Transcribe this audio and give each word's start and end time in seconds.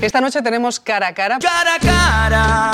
Esta 0.00 0.20
noche 0.20 0.42
tenemos 0.42 0.78
cara 0.78 1.08
a 1.08 1.14
cara. 1.14 1.38
Cara 1.38 1.74
a 1.74 1.78
cara, 1.78 2.72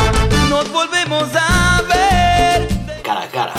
nos 0.50 0.68
volvemos 0.72 1.30
a 1.34 1.80
ver. 1.82 2.68
Cara 3.02 3.22
a 3.22 3.28
cara. 3.28 3.54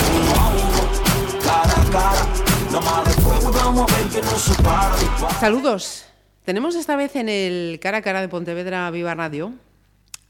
Cara 1.42 1.80
a 1.80 1.90
cara, 1.90 2.26
la 2.70 2.80
más 2.80 3.04
de 3.04 3.22
fuego, 3.22 3.52
vamos 3.52 3.90
a 3.90 3.96
ver 3.96 4.06
que 4.08 4.20
no 4.20 4.36
se 4.36 4.62
para. 4.62 4.94
Saludos. 5.40 6.04
Tenemos 6.44 6.74
esta 6.74 6.94
vez 6.94 7.16
en 7.16 7.30
el 7.30 7.80
cara 7.80 7.98
a 7.98 8.02
cara 8.02 8.20
de 8.20 8.28
Pontevedra 8.28 8.90
Viva 8.90 9.14
Radio 9.14 9.54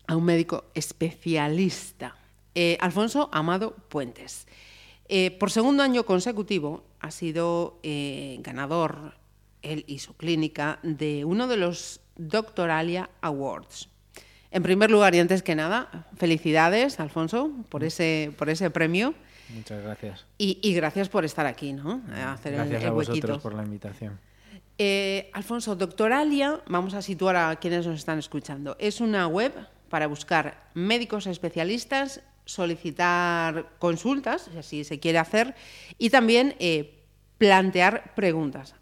a 0.06 0.14
un 0.14 0.24
médico 0.24 0.64
especialista, 0.74 2.14
eh, 2.54 2.78
Alfonso 2.80 3.30
Amado 3.32 3.74
Puentes. 3.88 4.46
Eh, 5.08 5.32
por 5.32 5.50
segundo 5.50 5.82
año 5.82 6.06
consecutivo 6.06 6.84
ha 7.00 7.10
sido 7.10 7.80
eh, 7.82 8.36
ganador, 8.40 9.14
él 9.64 9.84
y 9.86 9.98
su 9.98 10.14
clínica, 10.16 10.78
de 10.82 11.24
uno 11.24 11.46
de 11.48 11.56
los 11.56 12.00
Doctoralia 12.16 13.10
Awards. 13.20 13.88
En 14.50 14.62
primer 14.62 14.90
lugar 14.90 15.14
y 15.14 15.18
antes 15.20 15.42
que 15.42 15.54
nada, 15.56 16.06
felicidades, 16.16 17.00
Alfonso, 17.00 17.50
por 17.70 17.82
ese, 17.82 18.32
por 18.38 18.48
ese 18.50 18.70
premio. 18.70 19.14
Muchas 19.48 19.82
gracias. 19.82 20.24
Y, 20.38 20.58
y 20.62 20.74
gracias 20.74 21.08
por 21.08 21.24
estar 21.24 21.44
aquí, 21.46 21.72
¿no? 21.72 22.02
A 22.14 22.32
hacer 22.34 22.52
el- 22.54 22.58
Gracias 22.60 22.82
el 22.82 22.88
a 22.88 22.92
vosotros 22.92 23.18
huequito. 23.24 23.40
por 23.40 23.54
la 23.54 23.64
invitación. 23.64 24.18
Eh, 24.78 25.30
Alfonso, 25.32 25.74
Doctoralia, 25.76 26.60
vamos 26.68 26.94
a 26.94 27.02
situar 27.02 27.36
a 27.36 27.56
quienes 27.56 27.86
nos 27.86 27.96
están 27.98 28.18
escuchando. 28.18 28.76
Es 28.78 29.00
una 29.00 29.26
web 29.26 29.52
para 29.88 30.06
buscar 30.06 30.68
médicos 30.74 31.26
especialistas, 31.26 32.20
solicitar 32.44 33.70
consultas, 33.78 34.48
si 34.52 34.58
así 34.58 34.84
se 34.84 34.98
quiere 35.00 35.18
hacer, 35.18 35.54
y 35.98 36.10
también 36.10 36.54
eh, 36.58 37.02
plantear 37.38 38.14
preguntas. 38.14 38.74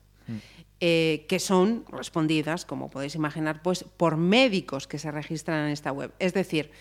Eh, 0.84 1.27
que 1.28 1.38
son 1.38 1.84
respondidas, 1.92 2.64
como 2.64 2.91
podéis 2.91 3.14
imaginar, 3.14 3.62
pues 3.62 3.84
por 3.84 4.16
médicos 4.16 4.88
que 4.88 4.98
se 4.98 5.12
registran 5.12 5.66
en 5.66 5.72
esta 5.72 5.92
web. 5.92 6.10
Es 6.18 6.34
decir, 6.34 6.72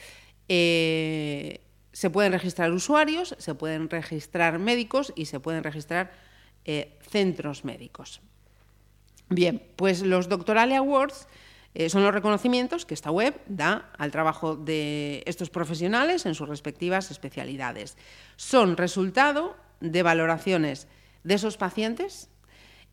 eh, 0.49 1.61
se 1.91 2.09
pueden 2.09 2.31
registrar 2.31 2.71
usuarios, 2.71 3.35
se 3.38 3.53
pueden 3.53 3.91
registrar 3.91 4.58
médicos 4.58 5.13
y 5.16 5.25
se 5.27 5.39
pueden 5.39 5.63
registrar 5.63 6.13
eh, 6.66 6.97
centros 7.11 7.63
médicos. 7.63 8.21
Bien, 9.30 9.61
pues 9.75 10.02
los 10.02 10.27
Doctoral 10.30 10.71
Awards 10.71 11.27
son 11.88 12.02
los 12.02 12.11
reconocimientos 12.11 12.88
que 12.88 12.95
esta 12.95 13.11
web 13.11 13.39
da 13.45 13.91
al 13.99 14.09
trabajo 14.09 14.55
de 14.55 15.21
estos 15.27 15.52
profesionales 15.52 16.25
en 16.25 16.33
sus 16.33 16.49
respectivas 16.49 17.11
especialidades. 17.11 17.97
Son 18.36 18.77
resultado 18.77 19.55
de 19.80 20.02
valoraciones 20.02 20.88
de 21.23 21.36
esos 21.36 21.58
pacientes 21.58 22.30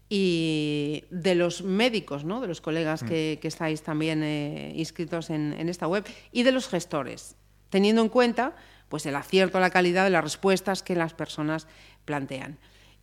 y 0.09 1.05
de 1.11 1.35
los 1.35 1.63
médicos, 1.63 2.25
¿no? 2.25 2.41
de 2.41 2.49
los 2.49 2.61
colegas 2.61 3.03
que, 3.03 3.39
que 3.43 3.49
estáis 3.49 3.83
también 3.83 4.23
eh, 4.23 4.73
inscritos 4.75 5.31
en, 5.31 5.53
en 5.53 5.69
esta 5.69 5.87
web 5.87 6.05
y 6.33 6.43
de 6.43 6.53
los 6.53 6.69
gestores, 6.69 7.37
teniendo 7.71 8.01
en 8.03 8.09
cuenta 8.09 8.57
pues, 8.89 9.05
el 9.07 9.17
acierto, 9.17 9.61
la 9.61 9.71
calidad 9.71 10.05
de 10.05 10.11
las 10.11 10.25
respuestas 10.25 10.83
que 10.83 10.95
las 10.95 11.15
personas 11.15 11.67
plantean. 12.05 12.59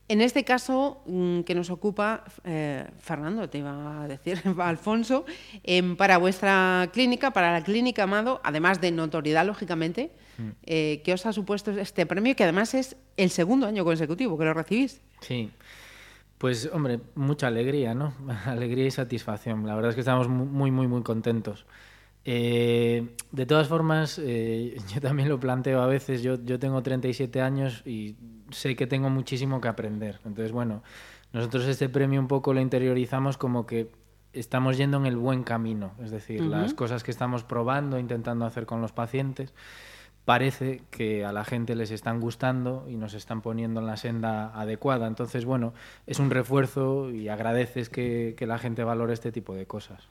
En 0.08 0.22
este 0.22 0.44
caso 0.44 1.02
mm, 1.08 1.42
que 1.42 1.56
nos 1.56 1.72
ocupa, 1.72 2.23
eh, 2.44 2.86
Fernando, 3.00 3.50
te 3.50 3.58
iba 3.58 4.03
a 4.03 4.08
decir, 4.08 4.40
Alfonso, 4.59 5.25
em, 5.64 5.95
para 5.95 6.17
vuestra 6.17 6.90
clínica, 6.94 7.31
para 7.31 7.52
la 7.52 7.64
clínica 7.64 8.03
Amado, 8.03 8.40
además 8.44 8.81
de 8.81 8.92
notoriedad, 8.92 9.45
lógicamente, 9.45 10.12
eh, 10.64 11.02
¿qué 11.03 11.14
os 11.14 11.25
ha 11.25 11.34
supuesto 11.34 11.72
este 11.72 12.06
premio? 12.06 12.36
Que 12.36 12.44
además 12.44 12.75
es 12.75 12.97
el 13.17 13.31
segundo 13.31 13.66
año 13.66 13.84
consecutivo 13.84 14.38
que 14.38 14.45
lo 14.45 14.53
recibís. 14.53 15.02
Sí. 15.22 15.50
Pues, 16.46 16.70
hombre, 16.72 17.00
mucha 17.16 17.48
alegría, 17.48 17.96
¿no? 17.96 18.14
Alegría 18.46 18.86
y 18.86 18.92
satisfacción. 18.92 19.66
La 19.66 19.74
verdad 19.74 19.90
es 19.90 19.96
que 19.96 20.02
estamos 20.02 20.28
mu- 20.30 20.46
muy, 20.46 20.70
muy, 20.70 20.88
muy 20.88 21.02
contentos. 21.02 21.66
Eh, 22.24 23.16
de 23.32 23.46
todas 23.48 23.68
formas, 23.68 24.20
eh, 24.24 24.78
yo 24.94 25.02
también 25.02 25.28
lo 25.28 25.40
planteo 25.40 25.82
a 25.82 25.88
veces. 25.88 26.22
Yo, 26.22 26.36
yo 26.46 26.60
tengo 26.60 26.84
37 26.84 27.42
años 27.42 27.82
y 27.84 28.16
sé 28.52 28.76
que 28.76 28.86
tengo 28.86 29.10
muchísimo 29.10 29.60
que 29.60 29.70
aprender. 29.70 30.19
Entonces, 30.24 30.52
bueno, 30.52 30.84
nosotros 31.34 31.66
este 31.66 31.90
premio 31.90 32.19
un 32.22 32.28
poco 32.28 32.53
lo 32.53 32.62
interiorizamos 32.62 33.40
como 33.40 33.66
que 33.66 33.90
estamos 34.31 34.78
yendo 34.78 34.98
en 34.98 35.08
el 35.08 35.18
buen 35.18 35.42
camino. 35.42 35.94
Es 36.03 36.12
decir, 36.12 36.42
las 36.46 36.75
cosas 36.75 37.03
que 37.03 37.09
estamos 37.09 37.44
probando, 37.44 37.98
intentando 37.98 38.46
hacer 38.46 38.68
con 38.68 38.81
los 38.81 38.92
pacientes, 38.92 39.52
parece 40.25 40.81
que 40.90 41.24
a 41.24 41.31
la 41.31 41.46
gente 41.46 41.75
les 41.75 41.91
están 41.91 42.19
gustando 42.19 42.86
y 42.90 42.96
nos 42.96 43.13
están 43.13 43.41
poniendo 43.41 43.80
en 43.80 43.86
la 43.86 43.96
senda 43.96 44.47
adecuada. 44.59 45.06
Entonces, 45.08 45.46
bueno, 45.46 45.74
es 46.08 46.19
un 46.19 46.31
refuerzo 46.31 47.12
y 47.12 47.30
agradeces 47.30 47.90
que, 47.90 48.34
que 48.38 48.47
la 48.47 48.58
gente 48.58 48.84
valore 48.84 49.13
este 49.13 49.31
tipo 49.31 49.53
de 49.53 49.66
cosas. 49.68 50.08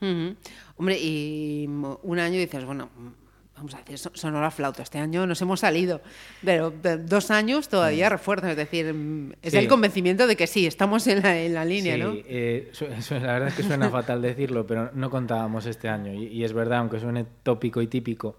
Hombre, 0.77 0.99
y 1.01 1.67
mm, 1.69 1.85
un 2.05 2.19
año 2.21 2.39
dices, 2.39 2.65
bueno, 2.65 2.91
mm, 2.97 3.09
vamos 3.57 3.75
a 3.75 3.79
decir, 3.79 3.99
so- 3.99 4.11
sonó 4.15 4.41
la 4.41 4.51
flauta, 4.53 4.83
este 4.85 4.99
año 4.99 5.27
nos 5.27 5.41
hemos 5.43 5.61
salido, 5.61 6.01
pero 6.45 6.73
dos 6.73 7.31
años 7.33 7.69
todavía 7.69 8.09
refuerzo, 8.09 8.47
es 8.49 8.57
decir, 8.57 8.93
mm, 8.95 9.33
es 9.43 9.53
Sí. 9.53 9.59
el 9.59 9.69
convencimiento 9.69 10.27
de 10.29 10.37
que 10.37 10.47
sí, 10.47 10.67
estamos 10.67 11.07
en 11.09 11.23
la, 11.23 11.39
en 11.41 11.55
la 11.55 11.65
línea, 11.65 11.95
sí, 11.95 12.01
¿no? 12.01 12.13
eh, 12.15 12.71
la 13.11 13.33
verdad 13.33 13.49
es 13.49 13.55
que 13.55 13.63
suena 13.65 13.91
fatal 13.91 14.23
decirlo, 14.23 14.65
pero 14.67 14.91
no 14.95 15.11
contábamos 15.11 15.67
este 15.67 15.89
año. 15.89 16.13
Y, 16.15 16.27
y 16.29 16.45
es 16.45 16.53
verdad, 16.53 16.79
aunque 16.79 17.01
suene 17.01 17.25
tópico 17.43 17.81
y 17.83 17.87
típico, 17.89 18.37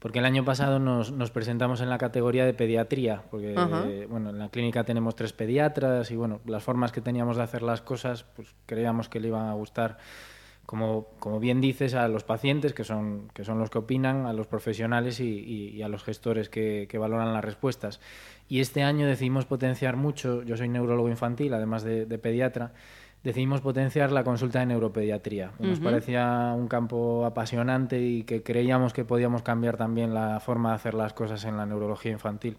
porque 0.00 0.18
el 0.18 0.24
año 0.24 0.44
pasado 0.44 0.78
nos, 0.80 1.12
nos 1.12 1.30
presentamos 1.30 1.80
en 1.80 1.88
la 1.90 1.98
categoría 1.98 2.44
de 2.44 2.54
pediatría, 2.54 3.22
porque 3.30 3.54
eh, 3.84 4.06
bueno, 4.10 4.30
en 4.30 4.38
la 4.38 4.48
clínica 4.48 4.82
tenemos 4.82 5.14
tres 5.14 5.32
pediatras 5.32 6.10
y 6.10 6.16
bueno, 6.16 6.40
las 6.46 6.64
formas 6.64 6.90
que 6.90 7.00
teníamos 7.00 7.36
de 7.36 7.44
hacer 7.44 7.62
las 7.62 7.82
cosas, 7.82 8.24
pues 8.24 8.54
creíamos 8.66 9.08
que 9.08 9.20
le 9.20 9.28
iban 9.28 9.46
a 9.46 9.52
gustar. 9.52 9.98
Como, 10.66 11.08
como 11.18 11.40
bien 11.40 11.60
dices, 11.60 11.94
a 11.94 12.06
los 12.06 12.22
pacientes, 12.22 12.72
que 12.74 12.84
son, 12.84 13.28
que 13.34 13.44
son 13.44 13.58
los 13.58 13.70
que 13.70 13.78
opinan, 13.78 14.26
a 14.26 14.32
los 14.32 14.46
profesionales 14.46 15.18
y, 15.18 15.24
y- 15.28 15.68
y 15.70 15.82
a 15.82 15.88
los 15.88 16.04
gestores 16.04 16.48
que, 16.48 16.86
que 16.88 16.96
valoran 16.96 17.32
las 17.34 17.44
respuestas. 17.44 18.00
Y 18.48 18.60
este 18.60 18.84
año 18.84 19.06
decidimos 19.08 19.46
potenciar 19.46 19.96
mucho, 19.96 20.44
yo 20.44 20.56
soy 20.56 20.68
neurólogo 20.68 21.08
infantil, 21.08 21.54
además 21.54 21.82
de, 21.82 22.06
de 22.06 22.18
pediatra, 22.18 22.72
decidimos 23.22 23.60
potenciar 23.60 24.12
la 24.12 24.24
consulta 24.24 24.60
de 24.60 24.66
neuropediatría. 24.66 25.52
Nos 25.58 25.78
parecía 25.80 26.52
un 26.56 26.68
campo 26.68 27.24
apasionante 27.26 28.00
y 28.00 28.22
que 28.24 28.42
creíamos 28.42 28.92
que 28.92 29.04
podíamos 29.04 29.42
cambiar 29.42 29.76
también 29.76 30.14
la 30.14 30.40
forma 30.40 30.70
de 30.70 30.74
hacer 30.76 30.94
las 30.94 31.12
cosas 31.12 31.44
en 31.44 31.56
la 31.56 31.66
neurología 31.66 32.12
infantil. 32.12 32.56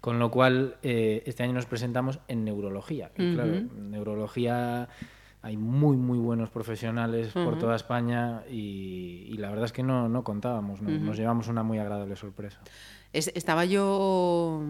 Con 0.00 0.18
lo 0.18 0.30
cual, 0.30 0.76
eh, 0.82 1.22
este 1.26 1.44
año 1.44 1.52
nos 1.54 1.66
presentamos 1.66 2.18
en 2.28 2.44
neurología. 2.44 3.10
Y 3.16 3.34
claro, 3.34 3.54
en 3.54 3.90
neurología 3.90 4.88
hay 5.42 5.56
muy, 5.56 5.96
muy 5.96 6.18
buenos 6.18 6.50
profesionales 6.50 7.28
por 7.32 7.58
toda 7.58 7.76
España 7.76 8.42
y, 8.50 9.26
y 9.28 9.36
la 9.38 9.48
verdad 9.50 9.66
es 9.66 9.72
que 9.72 9.82
no, 9.82 10.08
no 10.08 10.24
contábamos, 10.24 10.80
¿no? 10.82 10.90
nos 11.04 11.16
llevamos 11.16 11.48
una 11.48 11.62
muy 11.62 11.78
agradable 11.78 12.16
sorpresa. 12.16 12.60
Es- 13.12 13.30
estaba 13.34 13.64
yo 13.64 14.60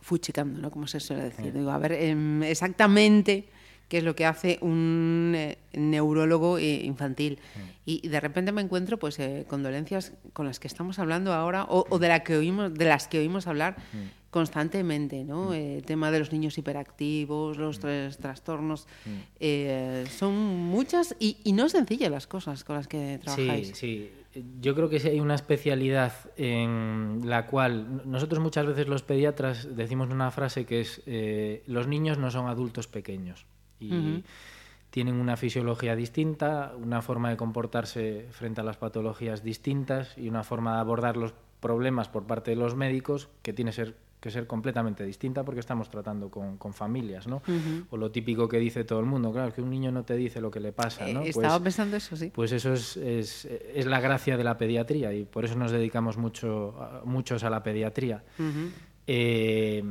fuchicando, 0.00 0.60
¿no? 0.60 0.70
Como 0.70 0.86
se 0.86 0.98
suele 1.00 1.24
decir. 1.24 1.52
Digo, 1.52 1.70
a 1.70 1.78
ver, 1.78 1.92
em, 1.92 2.42
exactamente 2.42 3.48
qué 3.90 3.98
es 3.98 4.04
lo 4.04 4.14
que 4.14 4.24
hace 4.24 4.58
un 4.62 5.34
eh, 5.36 5.58
neurólogo 5.74 6.58
eh, 6.58 6.80
infantil. 6.84 7.40
Y, 7.84 8.00
y 8.04 8.08
de 8.08 8.20
repente 8.20 8.52
me 8.52 8.62
encuentro, 8.62 8.98
pues, 8.98 9.18
eh, 9.18 9.44
condolencias 9.48 10.12
con 10.32 10.46
las 10.46 10.60
que 10.60 10.68
estamos 10.68 11.00
hablando 11.00 11.34
ahora 11.34 11.64
o, 11.64 11.84
o 11.90 11.98
de, 11.98 12.08
la 12.08 12.20
que 12.22 12.36
oímos, 12.36 12.72
de 12.72 12.84
las 12.84 13.08
que 13.08 13.18
oímos 13.18 13.48
hablar 13.48 13.76
constantemente, 14.30 15.24
¿no? 15.24 15.52
Eh, 15.52 15.78
El 15.78 15.84
tema 15.84 16.12
de 16.12 16.20
los 16.20 16.30
niños 16.32 16.56
hiperactivos, 16.56 17.58
los 17.58 17.80
tres 17.80 18.16
trastornos. 18.16 18.86
son 20.16 20.34
muchas 20.36 21.16
y, 21.18 21.38
y 21.42 21.52
no 21.52 21.68
sencillas 21.68 22.12
las 22.12 22.28
cosas 22.28 22.62
con 22.62 22.76
las 22.76 22.86
que 22.86 23.18
trabajáis. 23.20 23.68
Sí, 23.68 23.74
sí. 23.74 24.10
Yo 24.60 24.76
creo 24.76 24.88
que 24.88 25.00
sí 25.00 25.08
hay 25.08 25.18
una 25.18 25.34
especialidad 25.34 26.12
en 26.36 27.22
la 27.24 27.46
cual 27.46 28.02
nosotros 28.08 28.38
muchas 28.38 28.64
veces 28.64 28.86
los 28.86 29.02
pediatras 29.02 29.74
decimos 29.74 30.10
una 30.10 30.30
frase 30.30 30.64
que 30.64 30.82
es 30.82 31.02
eh, 31.06 31.64
los 31.66 31.88
niños 31.88 32.18
no 32.18 32.30
son 32.30 32.46
adultos 32.46 32.86
pequeños 32.86 33.46
y 33.80 34.24
tienen 34.90 35.14
una 35.16 35.36
fisiología 35.36 35.94
distinta, 35.96 36.72
una 36.76 37.00
forma 37.02 37.30
de 37.30 37.36
comportarse 37.36 38.26
frente 38.30 38.60
a 38.60 38.64
las 38.64 38.76
patologías 38.76 39.42
distintas 39.44 40.16
y 40.18 40.28
una 40.28 40.42
forma 40.44 40.74
de 40.74 40.80
abordar 40.80 41.16
los 41.16 41.32
problemas 41.60 42.08
por 42.08 42.24
parte 42.24 42.50
de 42.50 42.56
los 42.56 42.74
médicos 42.74 43.28
que 43.42 43.52
tiene 43.52 43.70
ser, 43.70 43.94
que 44.20 44.30
ser 44.30 44.46
completamente 44.46 45.04
distinta 45.04 45.44
porque 45.44 45.60
estamos 45.60 45.90
tratando 45.90 46.28
con, 46.30 46.56
con 46.56 46.72
familias, 46.74 47.26
¿no? 47.28 47.40
O 47.90 47.96
lo 47.96 48.10
típico 48.10 48.48
que 48.48 48.58
dice 48.58 48.82
todo 48.82 48.98
el 48.98 49.06
mundo, 49.06 49.30
claro, 49.32 49.52
que 49.54 49.62
un 49.62 49.70
niño 49.70 49.92
no 49.92 50.02
te 50.02 50.16
dice 50.16 50.40
lo 50.40 50.50
que 50.50 50.58
le 50.58 50.72
pasa, 50.72 51.08
Eh, 51.08 51.14
¿no? 51.14 51.22
estaba 51.22 51.54
Pues- 51.54 51.62
pensando 51.62 51.96
eso, 51.96 52.16
sí. 52.16 52.32
pues 52.34 52.50
eso 52.52 52.72
es, 52.72 52.96
es, 52.96 53.44
es 53.44 53.86
la 53.86 54.00
gracia 54.00 54.36
de 54.36 54.42
la 54.44 54.58
pediatría 54.58 55.12
y 55.14 55.24
por 55.24 55.44
eso 55.44 55.54
nos 55.54 55.70
dedicamos 55.70 56.16
mucho, 56.16 56.74
muchos 57.04 57.44
a 57.44 57.50
la 57.50 57.62
pediatría. 57.62 58.24
Eh, 59.12 59.82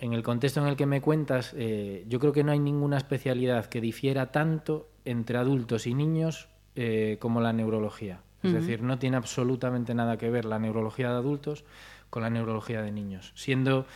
en 0.00 0.12
el 0.12 0.22
contexto 0.22 0.60
en 0.60 0.66
el 0.66 0.76
que 0.76 0.84
me 0.84 1.00
cuentas, 1.00 1.54
eh, 1.56 2.04
yo 2.08 2.20
creo 2.20 2.34
que 2.34 2.44
no 2.44 2.52
hay 2.52 2.58
ninguna 2.58 2.98
especialidad 2.98 3.64
que 3.64 3.80
difiera 3.80 4.32
tanto 4.32 4.90
entre 5.06 5.38
adultos 5.38 5.86
y 5.86 5.94
niños 5.94 6.50
eh, 6.74 7.16
como 7.18 7.40
la 7.40 7.54
neurología. 7.54 8.20
Es 8.42 8.52
decir, 8.52 8.82
no 8.82 8.98
tiene 8.98 9.16
absolutamente 9.16 9.94
nada 9.94 10.18
que 10.18 10.30
ver 10.30 10.44
la 10.44 10.58
neurología 10.58 11.08
de 11.08 11.16
adultos 11.16 11.64
con 12.10 12.22
la 12.22 12.28
neurología 12.30 12.82
de 12.82 12.92
niños, 12.92 13.32
siendo 13.34 13.86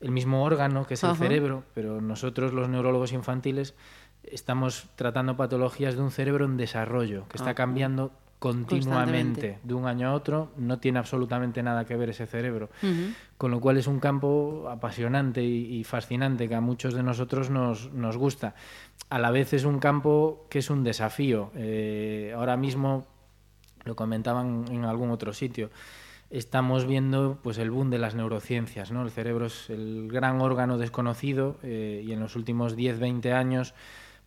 el 0.00 0.12
mismo 0.12 0.44
órgano 0.44 0.86
que 0.86 0.94
es 0.94 1.02
el 1.02 1.16
cerebro, 1.16 1.64
pero 1.74 2.00
nosotros 2.00 2.54
los 2.54 2.68
neurólogos 2.70 3.12
infantiles 3.12 3.74
estamos 4.22 4.88
tratando 4.94 5.36
patologías 5.36 5.96
de 5.96 6.02
un 6.02 6.10
cerebro 6.10 6.44
en 6.46 6.56
desarrollo, 6.56 7.26
que 7.28 7.36
está 7.36 7.54
cambiando 7.54 8.12
continuamente 8.38 9.58
de 9.62 9.74
un 9.74 9.86
año 9.86 10.08
a 10.08 10.14
otro, 10.14 10.52
no 10.56 10.78
tiene 10.78 10.98
absolutamente 10.98 11.62
nada 11.62 11.84
que 11.84 11.96
ver 11.96 12.10
ese 12.10 12.26
cerebro. 12.26 12.70
Con 13.36 13.50
lo 13.50 13.60
cual 13.60 13.78
es 13.78 13.86
un 13.86 14.00
campo 14.00 14.68
apasionante 14.70 15.42
y, 15.42 15.82
fascinante 15.84 16.48
que 16.48 16.54
a 16.54 16.60
muchos 16.60 16.94
de 16.94 17.02
nosotros 17.02 17.50
nos, 17.50 17.92
nos, 17.92 18.16
gusta. 18.16 18.54
A 19.10 19.18
la 19.18 19.30
vez 19.30 19.52
es 19.52 19.64
un 19.64 19.78
campo 19.78 20.46
que 20.50 20.60
es 20.60 20.70
un 20.70 20.84
desafío. 20.84 21.50
Eh, 21.56 22.32
ahora 22.36 22.56
mismo, 22.56 23.06
lo 23.84 23.96
comentaban 23.96 24.66
en 24.70 24.84
algún 24.84 25.10
otro 25.10 25.32
sitio, 25.32 25.70
estamos 26.30 26.86
viendo 26.86 27.38
pues 27.42 27.58
el 27.58 27.70
boom 27.70 27.90
de 27.90 27.98
las 27.98 28.14
neurociencias. 28.14 28.92
¿no? 28.92 29.02
El 29.02 29.10
cerebro 29.10 29.46
es 29.46 29.70
el 29.70 30.08
gran 30.10 30.40
órgano 30.40 30.78
desconocido 30.78 31.56
eh, 31.62 32.04
y 32.06 32.12
en 32.12 32.20
los 32.20 32.36
últimos 32.36 32.76
10-20 32.76 33.32
años 33.32 33.74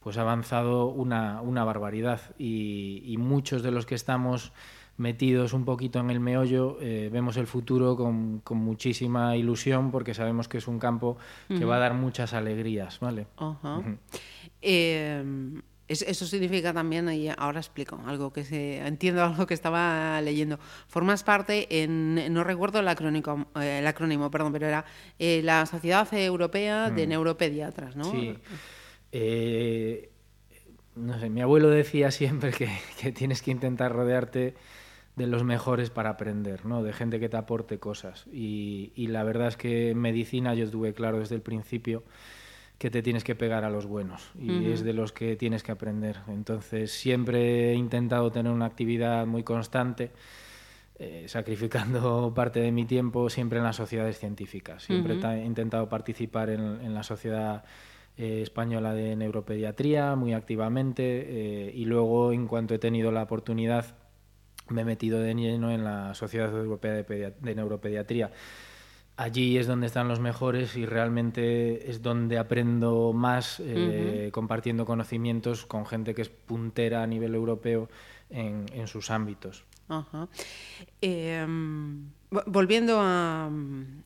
pues 0.02 0.18
ha 0.18 0.22
avanzado 0.22 0.88
una, 0.88 1.42
una 1.42 1.64
barbaridad 1.64 2.22
y, 2.38 3.16
muchos 3.20 3.62
de 3.64 3.72
los 3.72 3.86
que 3.86 3.96
estamos 3.96 4.52
metidos 4.98 5.54
un 5.54 5.64
poquito 5.64 6.00
en 6.00 6.10
el 6.10 6.20
meollo, 6.20 6.78
eh, 6.82 7.10
vemos 7.12 7.38
el 7.38 7.48
futuro 7.48 7.96
con, 7.96 8.40
con, 8.40 8.58
muchísima 8.58 9.38
ilusión 9.38 9.92
porque 9.92 10.14
sabemos 10.14 10.48
que 10.48 10.58
es 10.58 10.68
un 10.68 10.80
campo 10.80 11.18
que 11.48 11.66
va 11.66 11.78
a 11.78 11.80
dar 11.80 11.94
muchas 11.94 12.34
alegrías, 12.34 13.00
¿vale? 13.00 13.28
Em, 14.62 15.62
eso 15.88 16.26
significa 16.26 16.74
también, 16.74 17.10
y 17.12 17.30
ahora 17.30 17.60
explico 17.60 18.00
algo 18.06 18.32
que 18.32 18.44
se, 18.46 18.78
entiendo 18.80 19.24
algo 19.24 19.46
que 19.46 19.54
estaba 19.54 20.20
leyendo. 20.22 20.58
Formas 20.88 21.24
parte 21.24 21.84
en, 21.84 22.34
no 22.34 22.44
recuerdo 22.44 22.80
el 22.80 22.88
acrónimo, 22.88 23.48
eh, 23.60 23.80
el 23.80 23.88
acrónimo 23.88 24.32
perdón, 24.32 24.54
pero 24.54 24.68
era 24.68 24.86
eh, 25.20 25.42
la 25.44 25.66
Sociedad 25.66 26.12
Europea 26.14 26.90
de 26.90 27.06
mm. 27.06 27.10
Neuropediatras, 27.10 27.96
¿no? 27.96 28.06
Sí. 28.06 28.38
Eh, 29.12 30.12
no 30.96 31.20
sé, 31.20 31.30
mi 31.30 31.42
abuelo 31.42 31.70
decía 31.70 32.12
siempre 32.12 32.52
que, 32.98 33.12
tienes 33.12 33.42
que 33.42 33.52
intentar 33.52 33.94
rodearte 33.94 34.56
de 35.16 35.28
los 35.28 35.44
mejores 35.44 35.90
para 35.90 36.12
aprender, 36.12 36.66
¿no? 36.66 36.84
de 36.84 36.94
gente 36.94 37.20
que 37.20 37.30
te 37.30 37.38
aporte 37.38 37.80
cosas. 37.80 38.26
Y, 38.32 38.92
la 39.08 39.24
verdad 39.24 39.50
es 39.50 39.58
que 39.58 39.92
en 39.92 40.00
medicina 40.00 40.54
yo 40.54 40.70
tuve 40.70 40.94
claro 40.94 41.20
desde 41.20 41.36
el 41.36 41.42
principio 41.42 42.04
que 42.78 42.90
te 42.90 43.04
tienes 43.04 43.24
que 43.24 43.36
pegar 43.36 43.64
a 43.64 43.70
los 43.70 43.86
buenos 43.86 44.32
y 44.40 44.72
es 44.72 44.84
de 44.84 44.94
los 44.94 45.12
que 45.12 45.36
tienes 45.36 45.62
que 45.62 45.72
aprender. 45.72 46.18
Entonces 46.28 46.92
siempre 46.92 47.72
he 47.72 47.76
intentado 47.76 48.32
tener 48.32 48.52
una 48.52 48.66
actividad 48.66 49.28
muy 49.28 49.44
constante, 49.44 50.12
eh, 50.98 51.26
sacrificando 51.28 52.34
parte 52.36 52.60
de 52.60 52.72
mi 52.72 52.86
tiempo 52.86 53.30
siempre 53.30 53.60
en 53.60 53.66
las 53.66 53.76
sociedades 53.76 54.18
científicas. 54.18 54.82
Siempre 54.82 55.20
he 55.22 55.46
intentado 55.46 55.90
participar 55.90 56.50
en, 56.50 56.82
en 56.82 56.96
la 56.96 57.04
sociedad 57.04 57.64
eh, 58.18 58.42
española 58.42 58.94
de 58.94 59.16
neuropediatría 59.16 60.16
muy 60.16 60.34
activamente 60.34 61.04
eh, 61.04 61.72
y 61.74 61.86
luego 61.86 62.34
en 62.34 62.48
cuanto 62.48 62.74
he 62.74 62.80
tenido 62.80 63.12
la 63.12 63.24
oportunidad 63.24 63.96
me 64.70 64.82
he 64.82 64.86
metido 64.86 65.20
de 65.20 65.34
lleno 65.34 65.72
en 65.72 65.84
la 65.84 66.14
Sociedad 66.14 66.50
Europea 66.56 66.94
de, 66.94 67.56
Neuropediatría. 67.56 68.32
Allí 69.18 69.58
es 69.58 69.68
donde 69.68 69.88
están 69.88 70.08
los 70.08 70.20
mejores 70.20 70.78
y 70.78 70.86
realmente 70.86 71.90
es 71.90 72.02
donde 72.02 72.38
aprendo 72.38 73.12
más 73.14 73.60
eh, 73.60 74.30
compartiendo 74.32 74.86
conocimientos 74.86 75.66
con 75.66 75.86
gente 75.86 76.16
que 76.16 76.22
es 76.22 76.30
puntera 76.30 77.04
a 77.04 77.08
nivel 77.08 77.36
europeo 77.36 77.90
en, 78.30 78.66
en 78.74 78.88
sus 78.88 79.12
ámbitos. 79.12 79.66
Ajá. 79.90 80.30
Volviendo 82.32 82.98
a, 83.02 83.50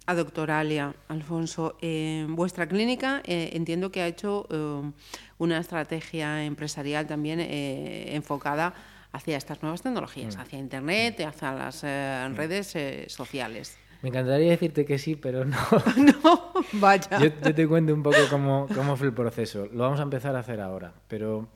a 0.07 0.15
Doctoralia, 0.15 0.95
Alfonso, 1.09 1.77
en 1.79 2.35
vuestra 2.35 2.67
clínica 2.67 3.21
eh, 3.23 3.51
entiendo 3.53 3.91
que 3.91 4.01
ha 4.01 4.07
hecho 4.07 4.47
eh, 4.49 4.91
una 5.37 5.59
estrategia 5.59 6.43
empresarial 6.43 7.05
también 7.05 7.39
eh, 7.39 8.15
enfocada 8.15 8.73
hacia 9.11 9.37
estas 9.37 9.61
nuevas 9.61 9.83
tecnologías, 9.83 10.37
mm. 10.37 10.39
hacia 10.39 10.57
Internet, 10.57 11.21
hacia 11.21 11.53
las 11.53 11.83
mm. 11.83 12.35
redes 12.35 12.75
sociales. 13.13 13.77
Me 14.01 14.09
encantaría 14.09 14.49
decirte 14.49 14.85
que 14.85 14.97
sí, 14.97 15.15
pero 15.15 15.45
no. 15.45 15.57
no, 16.23 16.51
vaya. 16.73 17.19
Yo, 17.19 17.31
te 17.31 17.67
cuento 17.67 17.93
un 17.93 18.01
poco 18.01 18.17
cómo, 18.31 18.67
cómo, 18.73 18.97
fue 18.97 19.05
el 19.05 19.13
proceso. 19.13 19.67
Lo 19.71 19.83
vamos 19.83 19.99
a 19.99 20.03
empezar 20.03 20.35
a 20.35 20.39
hacer 20.39 20.61
ahora, 20.61 20.93
pero 21.07 21.47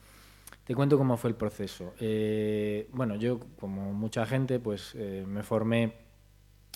te 0.65 0.75
cuento 0.75 0.99
cómo 0.99 1.17
fue 1.17 1.31
el 1.31 1.35
proceso. 1.35 1.95
bueno, 2.91 3.15
yo, 3.15 3.39
como 3.59 3.91
mucha 3.91 4.27
gente, 4.27 4.59
pues 4.59 4.93
me 4.93 5.41
formé 5.41 6.08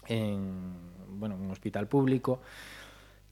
en 0.07 0.73
bueno, 1.07 1.35
un 1.35 1.51
hospital 1.51 1.87
público. 1.87 2.41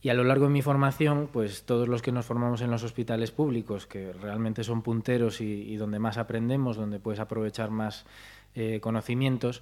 Y 0.03 0.09
a 0.09 0.15
lo 0.15 0.23
largo 0.23 0.45
de 0.45 0.51
mi 0.51 0.63
formación, 0.63 1.29
pues 1.31 1.63
todos 1.63 1.88
los 1.88 2.01
que 2.01 2.12
nos 2.12 2.25
formamos 2.25 2.62
en 2.62 2.71
los 2.71 2.83
hospitales 2.83 3.29
públicos, 3.31 3.85
que 3.85 4.13
realmente 4.13 4.63
son 4.63 4.81
punteros 4.81 5.41
y, 5.41 5.75
donde 5.75 6.00
más 6.00 6.18
aprendemos, 6.18 6.75
donde 6.75 7.00
puedes 7.00 7.19
aprovechar 7.19 7.69
más 7.69 8.06
eh, 8.56 8.79
conocimientos, 8.81 9.62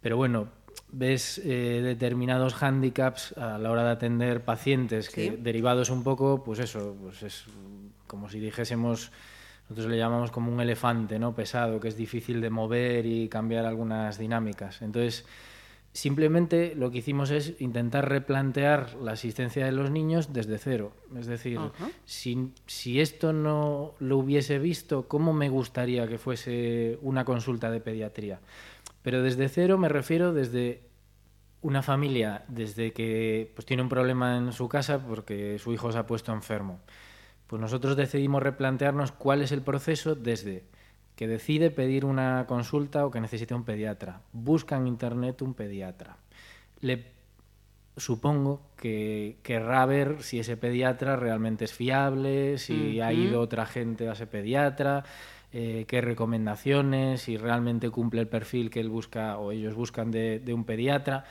pero 0.00 0.16
bueno, 0.16 0.48
ves 0.92 1.40
eh, 1.44 1.80
determinados 1.82 2.54
hándicaps 2.54 3.36
a 3.36 3.58
la 3.58 3.70
hora 3.70 3.84
de 3.84 3.90
atender 3.90 4.44
pacientes 4.44 5.10
que 5.10 5.32
derivados 5.32 5.90
un 5.90 6.04
poco, 6.04 6.44
pues 6.44 6.60
eso, 6.60 6.96
pues 7.02 7.22
es 7.24 7.44
como 8.06 8.28
si 8.28 8.38
dijésemos, 8.38 9.10
nosotros 9.68 9.90
le 9.90 9.98
llamamos 9.98 10.30
como 10.30 10.52
un 10.52 10.60
elefante, 10.60 11.18
¿no? 11.18 11.34
Pesado, 11.34 11.80
que 11.80 11.88
es 11.88 11.96
difícil 11.96 12.40
de 12.40 12.50
mover 12.50 13.06
y 13.06 13.28
cambiar 13.28 13.64
algunas 13.64 14.18
dinámicas. 14.18 14.82
Entonces, 14.82 15.24
Simplemente 15.94 16.74
lo 16.74 16.90
que 16.90 16.98
hicimos 16.98 17.30
es 17.30 17.54
intentar 17.60 18.08
replantear 18.08 18.94
la 19.00 19.12
asistencia 19.12 19.64
de 19.64 19.70
los 19.70 19.92
niños 19.92 20.32
desde 20.32 20.58
cero. 20.58 20.92
Es 21.16 21.28
decir, 21.28 21.60
si, 22.04 23.00
esto 23.00 23.32
no 23.32 23.94
lo 24.00 24.18
hubiese 24.18 24.58
visto, 24.58 25.06
¿cómo 25.06 25.32
me 25.32 25.48
gustaría 25.48 26.08
que 26.08 26.18
fuese 26.18 26.98
una 27.00 27.24
consulta 27.24 27.70
de 27.70 27.80
pediatría? 27.80 28.40
Pero 29.02 29.22
desde 29.22 29.48
cero 29.48 29.78
me 29.78 29.88
refiero 29.88 30.32
desde 30.32 30.82
una 31.62 31.80
familia, 31.80 32.44
desde 32.48 32.92
que 32.92 33.52
pues, 33.54 33.64
tiene 33.64 33.84
un 33.84 33.88
problema 33.88 34.36
en 34.36 34.52
su 34.52 34.68
casa 34.68 34.98
porque 34.98 35.60
su 35.60 35.72
hijo 35.72 35.92
se 35.92 35.98
ha 35.98 36.08
puesto 36.08 36.32
enfermo. 36.32 36.80
Pues 37.46 37.62
nosotros 37.62 37.96
decidimos 37.96 38.42
replantearnos 38.42 39.12
cuál 39.12 39.42
es 39.42 39.52
el 39.52 39.62
proceso 39.62 40.16
desde 40.16 40.64
que 41.16 41.28
decide 41.28 41.70
pedir 41.70 42.04
una 42.04 42.44
consulta 42.46 43.06
o 43.06 43.10
que 43.10 43.20
necesita 43.20 43.54
un 43.54 43.64
pediatra. 43.64 44.20
Busca 44.32 44.76
en 44.76 44.86
internet 44.86 45.42
un 45.42 45.54
pediatra. 45.54 46.16
Le 46.80 47.14
supongo 47.96 48.60
que 48.76 49.36
querrá 49.42 49.86
ver 49.86 50.22
si 50.22 50.40
ese 50.40 50.56
pediatra 50.56 51.16
realmente 51.16 51.64
es 51.64 51.72
fiable, 51.72 52.58
si 52.58 53.00
ha 53.00 53.12
ido 53.12 53.40
otra 53.40 53.66
gente 53.66 54.08
a 54.08 54.12
ese 54.12 54.26
pediatra, 54.26 55.04
eh, 55.52 55.84
qué 55.86 56.00
recomendaciones, 56.00 57.22
si 57.22 57.36
realmente 57.36 57.90
cumple 57.90 58.20
el 58.20 58.28
perfil 58.28 58.70
que 58.70 58.80
él 58.80 58.88
busca 58.88 59.38
o 59.38 59.52
ellos 59.52 59.74
buscan 59.74 60.10
de, 60.10 60.42
un 60.52 60.64
pediatra. 60.64 61.24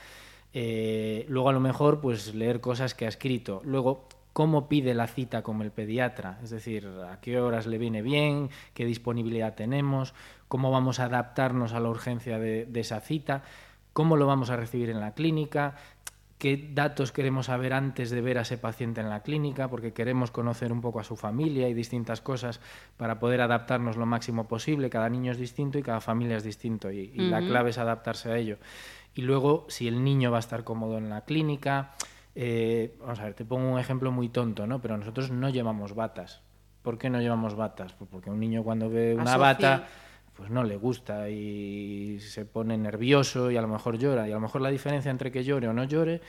Eh, 0.54 1.26
luego 1.28 1.50
a 1.50 1.52
lo 1.52 1.60
mejor 1.60 2.00
pues 2.00 2.34
leer 2.34 2.60
cosas 2.60 2.94
que 2.94 3.04
ha 3.04 3.08
escrito. 3.08 3.60
Luego 3.64 4.08
cómo 4.34 4.68
pide 4.68 4.94
la 4.94 5.06
cita 5.06 5.42
con 5.42 5.62
el 5.62 5.70
pediatra, 5.70 6.40
es 6.42 6.50
decir, 6.50 6.90
a 7.08 7.20
qué 7.20 7.38
horas 7.38 7.66
le 7.66 7.78
viene 7.78 8.02
bien, 8.02 8.50
qué 8.74 8.84
disponibilidad 8.84 9.54
tenemos, 9.54 10.12
cómo 10.48 10.72
vamos 10.72 10.98
a 10.98 11.04
adaptarnos 11.04 11.72
a 11.72 11.78
la 11.78 11.88
urgencia 11.88 12.40
de, 12.40 12.68
esa 12.74 12.98
cita, 13.00 13.44
cómo 13.92 14.16
lo 14.16 14.26
vamos 14.26 14.50
a 14.50 14.56
recibir 14.56 14.90
en 14.90 14.98
la 14.98 15.14
clínica, 15.14 15.76
qué 16.36 16.68
datos 16.74 17.12
queremos 17.12 17.46
saber 17.46 17.72
antes 17.72 18.10
de 18.10 18.20
ver 18.20 18.38
a 18.38 18.40
ese 18.40 18.58
paciente 18.58 19.00
en 19.00 19.08
la 19.08 19.22
clínica, 19.22 19.68
porque 19.68 19.92
queremos 19.92 20.32
conocer 20.32 20.72
un 20.72 20.80
poco 20.80 20.98
a 20.98 21.04
su 21.04 21.14
familia 21.14 21.68
y 21.68 21.74
distintas 21.74 22.20
cosas 22.20 22.60
para 22.96 23.20
poder 23.20 23.40
adaptarnos 23.40 23.96
lo 23.96 24.04
máximo 24.04 24.48
posible. 24.48 24.90
Cada 24.90 25.08
niño 25.08 25.30
es 25.30 25.38
distinto 25.38 25.78
y 25.78 25.84
cada 25.84 26.00
familia 26.00 26.38
es 26.38 26.42
distinto 26.42 26.90
y, 26.90 27.06
la 27.14 27.38
clave 27.38 27.70
es 27.70 27.78
adaptarse 27.78 28.32
a 28.32 28.36
ello. 28.36 28.58
Y 29.14 29.22
luego, 29.22 29.64
si 29.68 29.86
el 29.86 30.02
niño 30.02 30.32
va 30.32 30.38
a 30.38 30.40
estar 30.40 30.64
cómodo 30.64 30.98
en 30.98 31.08
la 31.08 31.20
clínica, 31.20 31.92
eh, 32.34 32.96
vamos 33.00 33.20
a 33.20 33.24
ver, 33.24 33.34
te 33.34 33.44
pongo 33.44 33.70
un 33.70 33.78
ejemplo 33.78 34.10
muy 34.10 34.28
tonto, 34.28 34.66
¿no? 34.66 34.80
Pero 34.80 34.96
nosotros 34.96 35.30
no 35.30 35.48
llevamos 35.50 35.94
batas. 35.94 36.42
¿Por 36.82 36.98
qué 36.98 37.08
no 37.08 37.20
llevamos 37.20 37.54
batas? 37.54 37.92
Pues 37.94 38.10
porque 38.10 38.30
un 38.30 38.40
niño 38.40 38.62
cuando 38.62 38.90
ve 38.90 39.14
una 39.14 39.36
bata, 39.36 39.86
pues 40.36 40.50
no 40.50 40.64
le 40.64 40.76
gusta 40.76 41.30
y 41.30 42.18
se 42.20 42.44
pone 42.44 42.76
nervioso 42.76 43.50
y 43.50 43.56
a 43.56 43.62
lo 43.62 43.68
mejor 43.68 43.96
llora. 43.96 44.28
Y 44.28 44.32
a 44.32 44.34
lo 44.34 44.40
mejor 44.40 44.60
la 44.60 44.70
diferencia 44.70 45.10
entre 45.10 45.30
que 45.30 45.44
llore 45.44 45.68
o 45.68 45.72
no 45.72 45.84
llore, 45.84 46.20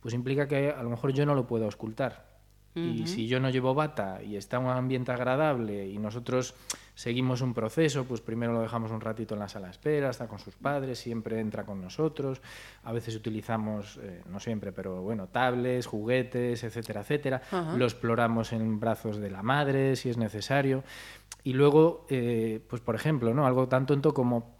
pues 0.00 0.14
implica 0.14 0.46
que 0.46 0.70
a 0.70 0.82
lo 0.82 0.90
mejor 0.90 1.12
yo 1.12 1.24
no 1.24 1.34
lo 1.34 1.46
puedo 1.46 1.66
ocultar. 1.66 2.32
Y 2.74 3.06
si 3.06 3.26
yo 3.26 3.38
no 3.38 3.50
llevo 3.50 3.74
bata 3.74 4.22
y 4.22 4.36
está 4.36 4.58
un 4.58 4.70
ambiente 4.70 5.12
agradable 5.12 5.88
y 5.88 5.98
nosotros 5.98 6.54
seguimos 6.94 7.40
un 7.40 7.54
proceso, 7.54 8.04
pues 8.04 8.20
primero 8.20 8.52
lo 8.52 8.60
dejamos 8.60 8.90
un 8.90 9.00
ratito 9.00 9.34
en 9.34 9.40
la 9.40 9.48
sala 9.48 9.66
de 9.66 9.72
espera, 9.72 10.10
está 10.10 10.28
con 10.28 10.38
sus 10.38 10.54
padres, 10.54 10.98
siempre 10.98 11.40
entra 11.40 11.64
con 11.64 11.80
nosotros. 11.80 12.40
A 12.84 12.92
veces 12.92 13.14
utilizamos, 13.16 13.98
eh, 14.02 14.22
no 14.28 14.40
siempre, 14.40 14.72
pero 14.72 15.02
bueno, 15.02 15.28
tablets, 15.28 15.86
juguetes, 15.86 16.64
etcétera, 16.64 17.00
etcétera. 17.00 17.42
Lo 17.76 17.84
exploramos 17.84 18.52
en 18.52 18.78
brazos 18.78 19.18
de 19.18 19.30
la 19.30 19.42
madre 19.42 19.96
si 19.96 20.10
es 20.10 20.18
necesario. 20.18 20.84
Y 21.44 21.54
luego, 21.54 22.06
eh, 22.08 22.60
pues 22.68 22.80
por 22.82 22.94
ejemplo, 22.94 23.34
¿no? 23.34 23.46
algo 23.46 23.68
tan 23.68 23.86
tonto 23.86 24.14
como 24.14 24.56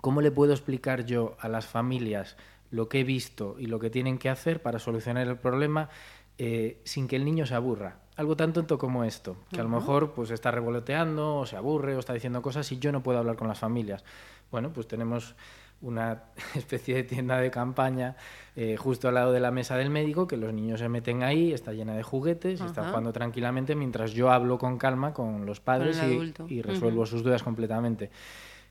cómo 0.00 0.20
le 0.20 0.30
puedo 0.30 0.52
explicar 0.52 1.04
yo 1.04 1.36
a 1.40 1.48
las 1.48 1.66
familias 1.66 2.36
lo 2.70 2.88
que 2.88 3.00
he 3.00 3.04
visto 3.04 3.56
y 3.58 3.66
lo 3.66 3.78
que 3.78 3.90
tienen 3.90 4.18
que 4.18 4.28
hacer 4.28 4.62
para 4.62 4.78
solucionar 4.78 5.26
el 5.26 5.38
problema 5.38 5.88
eh, 6.36 6.80
sin 6.84 7.08
que 7.08 7.16
el 7.16 7.24
niño 7.24 7.46
se 7.46 7.54
aburra. 7.54 8.00
Algo 8.18 8.36
tan 8.36 8.52
tonto 8.52 8.78
como 8.78 9.04
esto, 9.04 9.36
que 9.52 9.60
a 9.60 9.62
lo 9.62 9.68
mejor 9.68 10.10
pues 10.10 10.32
está 10.32 10.50
revoloteando 10.50 11.36
o 11.36 11.46
se 11.46 11.56
aburre 11.56 11.94
o 11.94 12.00
está 12.00 12.12
diciendo 12.12 12.42
cosas 12.42 12.70
y 12.72 12.78
yo 12.80 12.90
no 12.90 13.00
puedo 13.00 13.16
hablar 13.16 13.36
con 13.36 13.46
las 13.46 13.60
familias. 13.60 14.02
bueno, 14.50 14.72
pues 14.72 14.88
tenemos 14.88 15.36
una 15.82 16.24
especie 16.56 16.96
de 16.96 17.04
tienda 17.04 17.38
de 17.38 17.52
campaña 17.52 18.16
eh, 18.56 18.76
justo 18.76 19.06
al 19.06 19.14
lado 19.14 19.30
de 19.30 19.38
la 19.38 19.52
mesa 19.52 19.76
del 19.76 19.90
médico, 19.90 20.26
que 20.26 20.36
los 20.36 20.52
niños 20.52 20.80
se 20.80 20.88
meten 20.88 21.22
ahí, 21.22 21.52
está 21.52 21.72
llena 21.72 21.94
de 21.94 22.02
juguetes, 22.02 22.60
y 22.60 22.64
están 22.64 22.88
jugando 22.88 23.12
tranquilamente 23.12 23.76
mientras 23.76 24.10
yo 24.10 24.32
hablo 24.32 24.58
con 24.58 24.78
calma 24.78 25.14
con 25.14 25.46
los 25.46 25.60
padres 25.60 26.02
y, 26.02 26.34
y, 26.52 26.62
resuelvo 26.62 27.06
sus 27.06 27.22
dudas 27.22 27.44
completamente. 27.44 28.10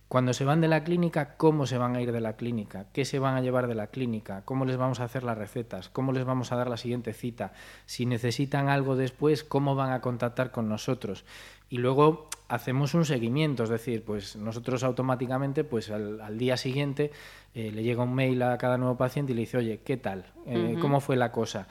Cuando 0.08 0.32
se 0.34 0.46
van 0.46 0.62
de 0.62 0.70
la 0.70 0.86
clínica, 0.86 1.36
¿cómo 1.36 1.66
se 1.66 1.78
van 1.78 1.98
a 1.98 2.02
ir 2.02 2.14
de 2.14 2.22
la 2.22 2.38
clínica? 2.38 2.86
¿Qué 2.94 3.04
se 3.04 3.20
van 3.20 3.36
a 3.36 3.42
llevar 3.42 3.68
de 3.68 3.76
la 3.76 3.88
clínica? 3.88 4.42
¿Cómo 4.46 4.64
les 4.64 4.78
vamos 4.78 5.02
a 5.02 5.04
hacer 5.04 5.24
las 5.24 5.38
recetas? 5.38 5.90
¿Cómo 5.90 6.14
les 6.14 6.24
vamos 6.24 6.54
a 6.54 6.56
dar 6.56 6.70
la 6.70 6.78
siguiente 6.78 7.12
cita? 7.12 7.52
Si 7.86 8.06
necesitan 8.06 8.70
algo 8.70 8.96
después, 8.96 9.44
¿cómo 9.44 9.76
van 9.76 9.92
a 9.92 10.00
contactar 10.00 10.52
con 10.52 10.70
nosotros? 10.70 11.26
Y 11.70 11.80
luego 11.80 12.30
hacemos 12.48 12.94
un 12.94 13.04
seguimiento, 13.04 13.64
es 13.64 13.70
decir, 13.70 14.06
pues 14.06 14.38
nosotros 14.38 14.84
automáticamente, 14.84 15.66
pues 15.66 15.90
al, 15.90 16.38
día 16.38 16.56
siguiente 16.56 17.12
eh, 17.54 17.72
le 17.74 17.84
llega 17.84 18.04
un 18.04 18.16
mail 18.16 18.42
a 18.44 18.58
cada 18.58 18.78
nuevo 18.78 18.96
paciente 18.96 19.34
y 19.34 19.36
le 19.36 19.42
dice, 19.42 19.58
oye, 19.58 19.82
¿qué 19.84 19.98
tal? 19.98 20.26
Eh, 20.46 20.78
¿Cómo 20.80 21.02
fue 21.02 21.18
la 21.18 21.34
cosa? 21.34 21.68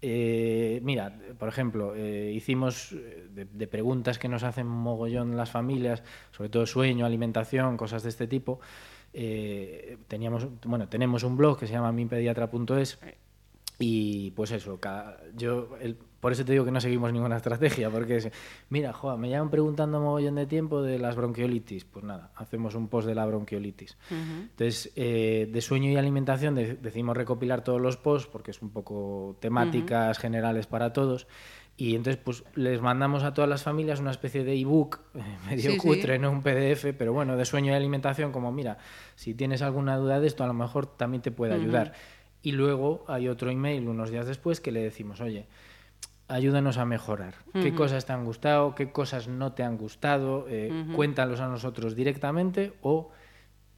Eh, 0.00 0.80
mira, 0.82 1.18
por 1.38 1.48
ejemplo, 1.48 1.94
eh, 1.96 2.32
hicimos 2.32 2.92
eh, 2.92 3.26
de, 3.32 3.66
preguntas 3.66 4.18
que 4.18 4.28
nos 4.28 4.44
hacen 4.44 4.66
mogollón 4.66 5.36
las 5.36 5.50
familias, 5.50 6.02
sobre 6.30 6.50
todo 6.50 6.66
sueño, 6.66 7.04
alimentación, 7.04 7.76
cosas 7.76 8.02
de 8.02 8.10
este 8.10 8.26
tipo. 8.26 8.60
teníamos, 9.12 10.46
bueno, 10.64 10.88
tenemos 10.88 11.24
un 11.24 11.36
blog 11.36 11.58
que 11.58 11.66
se 11.66 11.72
llama 11.72 11.90
minpediatra.es 11.92 12.98
y 13.80 14.30
pues 14.32 14.52
eso, 14.52 14.78
yo 15.36 15.76
el, 15.80 15.96
por 16.20 16.32
eso 16.32 16.44
te 16.44 16.52
digo 16.52 16.64
que 16.64 16.72
no 16.72 16.80
seguimos 16.80 17.12
ninguna 17.12 17.36
estrategia, 17.36 17.90
porque 17.90 18.16
es, 18.16 18.30
mira, 18.70 18.92
joa, 18.92 19.16
me 19.16 19.28
llevan 19.28 19.50
preguntando 19.50 19.98
un 19.98 20.04
mogollón 20.04 20.34
de 20.34 20.46
tiempo 20.46 20.82
de 20.82 20.98
las 20.98 21.14
bronquiolitis. 21.14 21.84
Pues 21.84 22.04
nada, 22.04 22.32
hacemos 22.34 22.74
un 22.74 22.88
post 22.88 23.06
de 23.06 23.14
la 23.14 23.24
bronquiolitis. 23.24 23.96
Entonces, 24.10 24.92
eh, 24.96 25.48
de 25.50 25.60
sueño 25.60 25.90
y 25.90 25.96
alimentación 25.96 26.54
decimos 26.54 27.16
recopilar 27.16 27.62
todos 27.62 27.80
los 27.80 27.96
posts, 27.96 28.28
porque 28.28 28.50
es 28.50 28.60
un 28.62 28.70
poco 28.70 29.36
temáticas 29.40 30.18
generales 30.18 30.66
para 30.66 30.92
todos. 30.92 31.28
Y 31.76 31.94
entonces, 31.94 32.20
pues 32.20 32.42
les 32.56 32.82
mandamos 32.82 33.22
a 33.22 33.32
todas 33.32 33.48
las 33.48 33.62
familias 33.62 34.00
una 34.00 34.10
especie 34.10 34.42
de 34.42 34.58
ebook, 34.58 34.98
medio 35.48 35.78
cutre, 35.78 36.18
no 36.18 36.32
un 36.32 36.42
PDF, 36.42 36.86
pero 36.98 37.12
bueno, 37.12 37.36
de 37.36 37.44
sueño 37.44 37.70
y 37.70 37.76
alimentación, 37.76 38.32
como 38.32 38.50
mira, 38.50 38.78
si 39.14 39.34
tienes 39.34 39.62
alguna 39.62 39.96
duda 39.96 40.18
de 40.18 40.26
esto, 40.26 40.42
a 40.42 40.48
lo 40.48 40.54
mejor 40.54 40.86
también 40.86 41.22
te 41.22 41.30
puede 41.30 41.54
ayudar. 41.54 41.92
Y 42.42 42.52
luego 42.52 43.04
hay 43.06 43.28
otro 43.28 43.50
email 43.50 43.86
unos 43.88 44.10
días 44.10 44.26
después 44.26 44.60
que 44.60 44.72
le 44.72 44.82
decimos, 44.82 45.20
oye, 45.20 45.46
ayúdanos 46.28 46.78
a 46.78 46.84
mejorar. 46.84 47.34
¿Qué 47.52 47.74
cosas 47.74 48.06
te 48.06 48.12
han 48.12 48.24
gustado? 48.24 48.74
¿Qué 48.74 48.92
cosas 48.92 49.28
no 49.28 49.52
te 49.52 49.62
han 49.62 49.76
gustado? 49.76 50.46
Eh, 50.48 50.86
Cuéntalos 50.94 51.40
a 51.40 51.48
nosotros 51.48 51.96
directamente 51.96 52.74
o 52.82 53.10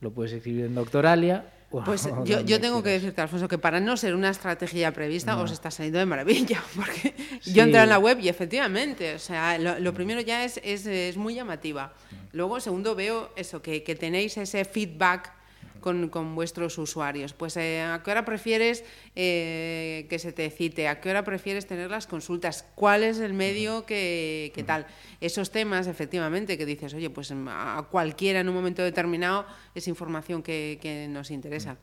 lo 0.01 0.11
puedes 0.13 0.33
escribir 0.33 0.67
en 0.67 0.75
Doctoralia. 0.75 1.53
Pues 1.71 2.09
yo, 2.25 2.61
tengo 2.61 2.83
que 2.83 2.91
decirte, 2.91 3.21
Alfonso, 3.21 3.47
que 3.47 3.57
para 3.57 3.79
no 3.79 3.97
ser 3.97 4.17
una 4.17 4.31
estrategia 4.31 4.93
prevista 4.93 5.37
os 5.37 5.53
está 5.53 5.71
saliendo 5.71 6.01
de 6.01 6.05
maravilla, 6.05 6.61
porque 6.75 7.15
yo 7.45 7.63
entré 7.63 7.81
en 7.81 7.89
la 7.89 8.01
web 8.01 8.19
y 8.19 8.29
efectivamente, 8.29 9.15
o 9.15 9.21
sea, 9.21 9.57
lo, 9.57 9.95
primero 9.95 10.21
ya 10.21 10.45
es, 10.45 10.59
es, 10.65 11.17
muy 11.17 11.37
llamativa. 11.37 11.95
Luego, 12.33 12.59
segundo, 12.59 12.97
veo 12.97 13.31
eso, 13.37 13.63
que, 13.63 13.85
que 13.85 13.95
tenéis 13.95 14.37
ese 14.37 14.65
feedback 14.65 15.33
con, 15.81 16.09
con 16.09 16.35
vuestros 16.35 16.79
usuarios. 16.79 17.33
Pues 17.33 17.57
eh, 17.57 17.83
a 17.83 18.03
qué 18.03 18.11
hora 18.11 18.25
prefieres 18.25 18.85
eh, 19.17 20.07
que 20.09 20.19
se 20.19 20.33
te 20.33 20.49
cite, 20.51 20.89
a 20.89 21.01
qué 21.01 21.11
hora 21.11 21.25
prefieres 21.25 21.67
tener 21.67 21.91
las 21.91 22.07
consultas, 22.07 22.65
cuál 22.75 23.03
es 23.03 23.19
el 23.19 23.35
medio 23.35 23.85
que, 23.87 24.53
tal. 24.67 24.87
Esos 25.21 25.51
temas, 25.51 25.87
efectivamente, 25.87 26.57
que 26.57 26.67
dices, 26.67 26.95
oye, 26.95 27.11
pues 27.11 27.33
a 27.33 27.87
cualquiera 27.91 28.41
en 28.41 28.49
un 28.49 28.55
momento 28.55 28.83
determinado 28.83 29.47
es 29.75 29.89
información 29.89 30.43
que, 30.43 30.79
que 30.81 31.09
nos 31.09 31.31
interesa 31.31 31.77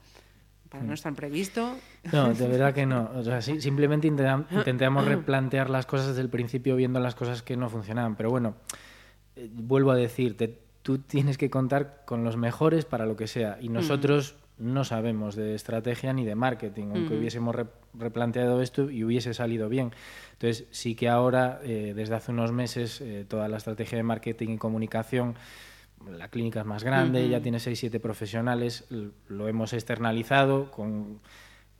para 0.69 0.83
no 0.83 0.93
estar 0.93 1.13
previsto. 1.13 1.77
No, 2.11 2.33
de 2.33 2.47
verdad 2.47 2.73
que 2.73 2.85
no. 2.85 3.09
O 3.15 3.23
sea, 3.23 3.41
simplemente 3.41 4.07
intentamos 4.07 5.05
replantear 5.05 5.69
las 5.69 5.85
cosas 5.85 6.07
desde 6.07 6.21
el 6.21 6.29
principio 6.29 6.75
viendo 6.75 6.99
las 6.99 7.15
cosas 7.15 7.41
que 7.41 7.57
no 7.57 7.69
funcionaban. 7.69 8.15
Pero 8.15 8.29
bueno, 8.29 8.55
eh, 9.35 9.49
vuelvo 9.51 9.91
a 9.91 9.95
decirte, 9.95 10.59
tú 10.87 10.99
tienes 10.99 11.37
que 11.37 11.49
contar 11.49 12.03
con 12.05 12.23
los 12.23 12.37
mejores 12.37 12.85
para 12.85 13.05
lo 13.05 13.17
que 13.17 13.27
sea. 13.27 13.57
Y 13.59 13.67
nosotros 13.67 14.37
no 14.57 14.85
sabemos 14.85 15.35
de 15.35 15.53
estrategia 15.53 16.13
ni 16.13 16.23
de 16.23 16.33
marketing, 16.33 16.91
aunque 16.95 17.17
hubiésemos 17.17 17.53
replanteado 17.93 18.61
esto 18.61 18.89
y 18.89 19.03
hubiese 19.03 19.33
salido 19.33 19.67
bien. 19.67 19.91
Entonces, 20.31 20.65
sí 20.71 20.95
que 20.95 21.09
ahora, 21.09 21.59
eh, 21.61 21.91
desde 21.93 22.15
hace 22.15 22.31
unos 22.31 22.53
meses, 22.53 23.01
eh, 23.01 23.25
toda 23.27 23.49
la 23.49 23.57
estrategia 23.57 23.97
de 23.97 24.03
marketing 24.03 24.51
y 24.51 24.57
comunicación, 24.57 25.35
la 26.09 26.29
clínica 26.29 26.61
es 26.61 26.65
más 26.65 26.85
grande, 26.85 27.27
ya 27.27 27.41
tiene 27.41 27.57
6-7 27.57 27.99
profesionales, 27.99 28.87
lo 29.27 29.49
hemos 29.49 29.73
externalizado 29.73 30.71
con 30.71 31.19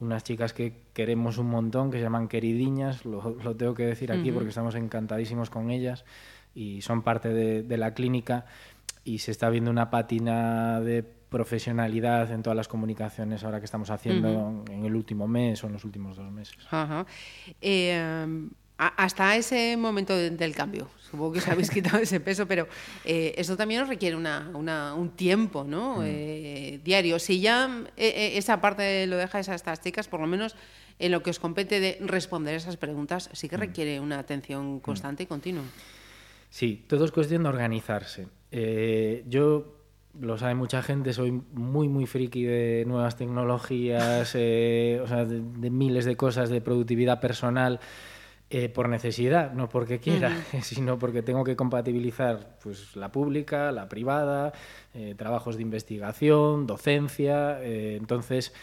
unas 0.02 0.26
chicas 0.26 0.52
que 0.52 0.82
queremos 0.94 1.38
un 1.38 1.48
montón, 1.48 1.92
que 1.92 1.98
se 2.00 2.04
llaman 2.04 2.28
queridiñas, 2.28 3.06
lo, 3.06 3.22
tengo 3.56 3.74
que 3.74 3.86
decir 3.86 4.12
aquí 4.12 4.34
porque 4.34 4.50
estamos 4.50 4.76
encantadísimos 4.76 5.50
con 5.50 5.72
ellas 5.72 6.04
y 6.54 6.82
son 6.82 7.04
parte 7.04 7.30
de, 7.30 7.64
de 7.64 7.78
la 7.78 7.94
clínica 7.94 8.46
y 9.08 9.20
se 9.20 9.32
está 9.32 9.50
viendo 9.50 9.72
una 9.72 9.90
pátina 9.90 10.82
de 10.82 11.02
profesionalidad 11.02 12.30
en 12.32 12.44
todas 12.44 12.58
las 12.58 12.68
comunicaciones 12.68 13.44
ahora 13.44 13.60
que 13.60 13.66
estamos 13.66 13.90
haciendo 13.90 14.66
en 14.70 14.84
el 14.84 14.96
último 14.96 15.30
mes 15.30 15.64
o 15.64 15.68
en 15.68 15.74
los 15.74 15.86
últimos 15.86 16.18
dos 16.18 16.30
meses. 16.30 16.58
Eh, 17.62 18.50
hasta 18.78 19.36
ese 19.38 19.78
momento 19.78 20.16
del 20.16 20.54
cambio, 20.54 20.90
supongo 21.00 21.34
que 21.34 21.40
os 21.40 21.48
habéis 21.48 21.70
quitado 21.72 22.00
ese 22.00 22.20
peso, 22.20 22.48
pero 22.48 22.68
eh, 23.06 23.34
eso 23.38 23.56
también 23.56 23.82
os 23.82 23.88
requiere 23.88 24.18
un 24.18 25.12
tiempo 25.16 25.64
¿no? 25.64 25.98
Mm. 25.98 26.04
Eh, 26.06 26.80
diario. 26.84 27.18
Si 27.18 27.40
ya 27.40 27.86
esa 27.96 28.60
parte 28.60 29.08
lo 29.08 29.16
dejáis 29.16 29.48
a 29.48 29.56
estas 29.56 29.80
chicas, 29.80 30.10
por 30.10 30.20
lo 30.20 30.28
menos 30.28 30.56
en 31.00 31.14
lo 31.14 31.24
que 31.24 31.30
os 31.30 31.40
compete 31.40 31.80
de 31.80 31.98
responder 32.02 32.56
esas 32.56 32.76
preguntas, 32.76 33.30
sí 33.32 33.48
que 33.48 33.56
mm. 33.56 33.62
requiere 33.62 34.00
una 34.02 34.20
atención 34.20 34.76
mm. 34.76 34.80
constante 34.82 35.24
y 35.24 35.26
continua. 35.28 35.64
Sí, 36.50 36.86
todo 36.88 37.06
es 37.06 37.12
cuestión 37.12 37.44
de 37.44 37.50
organizarse. 37.50 38.28
Eh, 38.52 39.24
yo, 39.28 39.76
lo 40.20 40.38
sabe 40.38 40.56
mucha 40.56 40.82
gente, 40.82 41.14
soy 41.14 41.32
muy, 41.32 41.88
muy 41.90 42.06
friki 42.06 42.44
de 42.44 42.86
nuevas 42.88 43.16
tecnologías, 43.16 44.32
eh, 44.36 45.00
o 45.04 45.08
sea, 45.08 45.26
de, 45.26 45.70
miles 45.70 46.06
de 46.06 46.16
cosas 46.16 46.50
de 46.50 46.62
productividad 46.62 47.20
personal. 47.20 47.80
Eh, 48.50 48.70
por 48.70 48.88
necesidad, 48.88 49.52
no 49.52 49.68
porque 49.68 50.00
quiera, 50.00 50.32
sino 50.62 50.98
porque 50.98 51.22
tengo 51.22 51.44
que 51.44 51.58
compatibilizar 51.58 52.58
pues, 52.64 52.96
la 52.96 53.12
pública, 53.12 53.74
la 53.74 53.90
privada, 53.90 54.54
trabajos 55.18 55.58
de 55.58 55.64
investigación, 55.64 56.66
docencia. 56.66 57.62
entonces, 57.62 58.54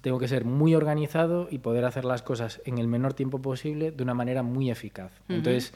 tengo 0.00 0.20
que 0.20 0.28
ser 0.28 0.44
muy 0.44 0.76
organizado 0.76 1.48
y 1.50 1.58
poder 1.58 1.84
hacer 1.86 2.04
las 2.04 2.22
cosas 2.22 2.62
en 2.66 2.78
el 2.78 2.86
menor 2.86 3.14
tiempo 3.14 3.42
posible 3.42 3.90
de 3.90 4.02
una 4.04 4.14
manera 4.14 4.44
muy 4.44 4.70
eficaz. 4.70 5.10
Entonces, 5.28 5.74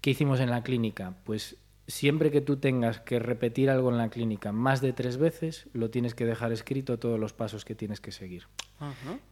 ¿qué 0.00 0.10
hicimos 0.10 0.40
en 0.40 0.50
la 0.50 0.64
clínica? 0.64 1.14
Pues 1.22 1.56
siempre 1.88 2.30
que 2.30 2.40
tú 2.40 2.56
tengas 2.56 3.00
que 3.00 3.18
repetir 3.18 3.70
algo 3.70 3.90
en 3.90 3.98
la 3.98 4.08
clínica 4.08 4.52
más 4.52 4.80
de 4.80 4.92
tres 4.92 5.18
veces, 5.18 5.66
lo 5.72 5.90
tienes 5.90 6.14
que 6.14 6.26
dejar 6.26 6.52
escrito 6.52 6.98
todos 6.98 7.18
los 7.18 7.32
pasos 7.32 7.64
que 7.64 7.74
tienes 7.74 8.00
que 8.00 8.12
seguir. 8.12 8.48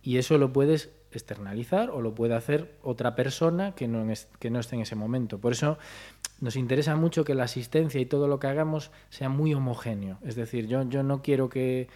Y 0.03 0.19
eso 0.19 0.39
lo 0.39 0.53
puedes 0.53 0.91
externalizar 1.13 1.91
o 1.91 2.01
lo 2.01 2.15
puede 2.15 2.35
hacer 2.35 2.77
otra 2.83 3.15
persona 3.15 3.75
que 3.75 3.89
no, 3.89 4.07
que 4.39 4.51
no 4.51 4.61
esté 4.61 4.77
en 4.77 4.83
ese 4.83 4.95
momento. 4.95 5.39
Por 5.39 5.53
eso 5.53 5.79
nos 6.41 6.57
interesa 6.57 6.97
mucho 6.97 7.25
que 7.25 7.35
la 7.35 7.45
asistencia 7.45 8.01
y 8.01 8.07
todo 8.07 8.29
lo 8.29 8.39
que 8.39 8.47
hagamos 8.47 8.91
sea 9.11 9.29
muy 9.29 9.53
homogéneo. 9.55 10.19
Es 10.23 10.35
decir, 10.37 10.67
yo, 10.67 10.83
yo 10.89 11.03
no 11.03 11.23
quiero 11.23 11.49
que 11.49 11.89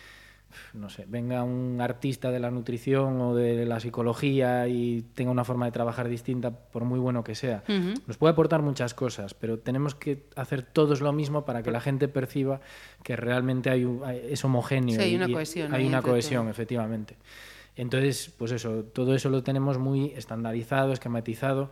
no 0.74 0.88
sé, 0.88 1.04
venga 1.08 1.42
un 1.42 1.80
artista 1.80 2.30
de 2.30 2.40
la 2.40 2.50
nutrición 2.50 3.20
o 3.20 3.34
de 3.34 3.64
la 3.64 3.80
psicología 3.80 4.68
y 4.68 5.02
tenga 5.14 5.30
una 5.30 5.44
forma 5.44 5.66
de 5.66 5.72
trabajar 5.72 6.08
distinta, 6.08 6.50
por 6.50 6.84
muy 6.84 6.98
bueno 6.98 7.24
que 7.24 7.34
sea. 7.34 7.62
Nos 8.06 8.16
puede 8.16 8.32
aportar 8.32 8.62
muchas 8.62 8.94
cosas, 8.94 9.34
pero 9.34 9.58
tenemos 9.58 9.94
que 9.94 10.24
hacer 10.36 10.62
todos 10.62 11.00
lo 11.00 11.12
mismo 11.12 11.44
para 11.44 11.62
que 11.62 11.70
la 11.70 11.80
gente 11.80 12.08
perciba 12.08 12.60
que 13.02 13.16
realmente 13.16 13.70
hay, 13.70 13.86
es 14.28 14.44
homogéneo. 14.44 15.00
hay 15.00 15.16
una 15.16 15.28
cohesión. 15.28 15.74
Hay 15.74 15.86
una 15.86 16.02
cohesión, 16.02 16.48
efectivamente. 16.48 17.16
Entonces, 17.76 18.34
pues 18.36 18.52
eso, 18.52 18.84
todo 18.84 19.14
eso 19.14 19.28
lo 19.30 19.42
tenemos 19.42 19.78
muy 19.78 20.12
estandarizado, 20.16 20.92
esquematizado. 20.92 21.70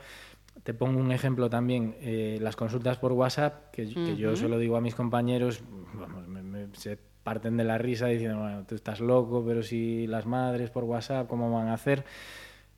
Te 0.63 0.73
pongo 0.73 1.01
un 1.01 1.13
ejemplo 1.13 1.51
también, 1.51 1.97
eh, 2.01 2.39
las 2.41 2.57
consultas 2.57 2.99
por 2.99 3.13
WhatsApp, 3.13 3.71
que, 3.73 3.87
yo 4.17 4.37
se 4.37 4.49
lo 4.49 4.59
digo 4.59 4.77
a 4.77 4.81
mis 4.81 4.95
compañeros, 4.95 5.63
vamos, 5.95 6.29
me, 6.29 6.69
se 6.75 6.99
parten 7.27 7.57
de 7.57 7.65
la 7.65 7.77
risa 7.77 8.07
diciendo, 8.07 8.39
bueno, 8.39 8.65
tú 8.69 8.77
estás 8.77 9.01
loco, 9.01 9.45
pero 9.45 9.65
si 9.65 10.07
las 10.07 10.27
madres 10.27 10.71
por 10.71 10.85
WhatsApp, 10.85 11.27
¿cómo 11.27 11.51
van 11.51 11.67
a 11.67 11.75
hacer? 11.75 12.05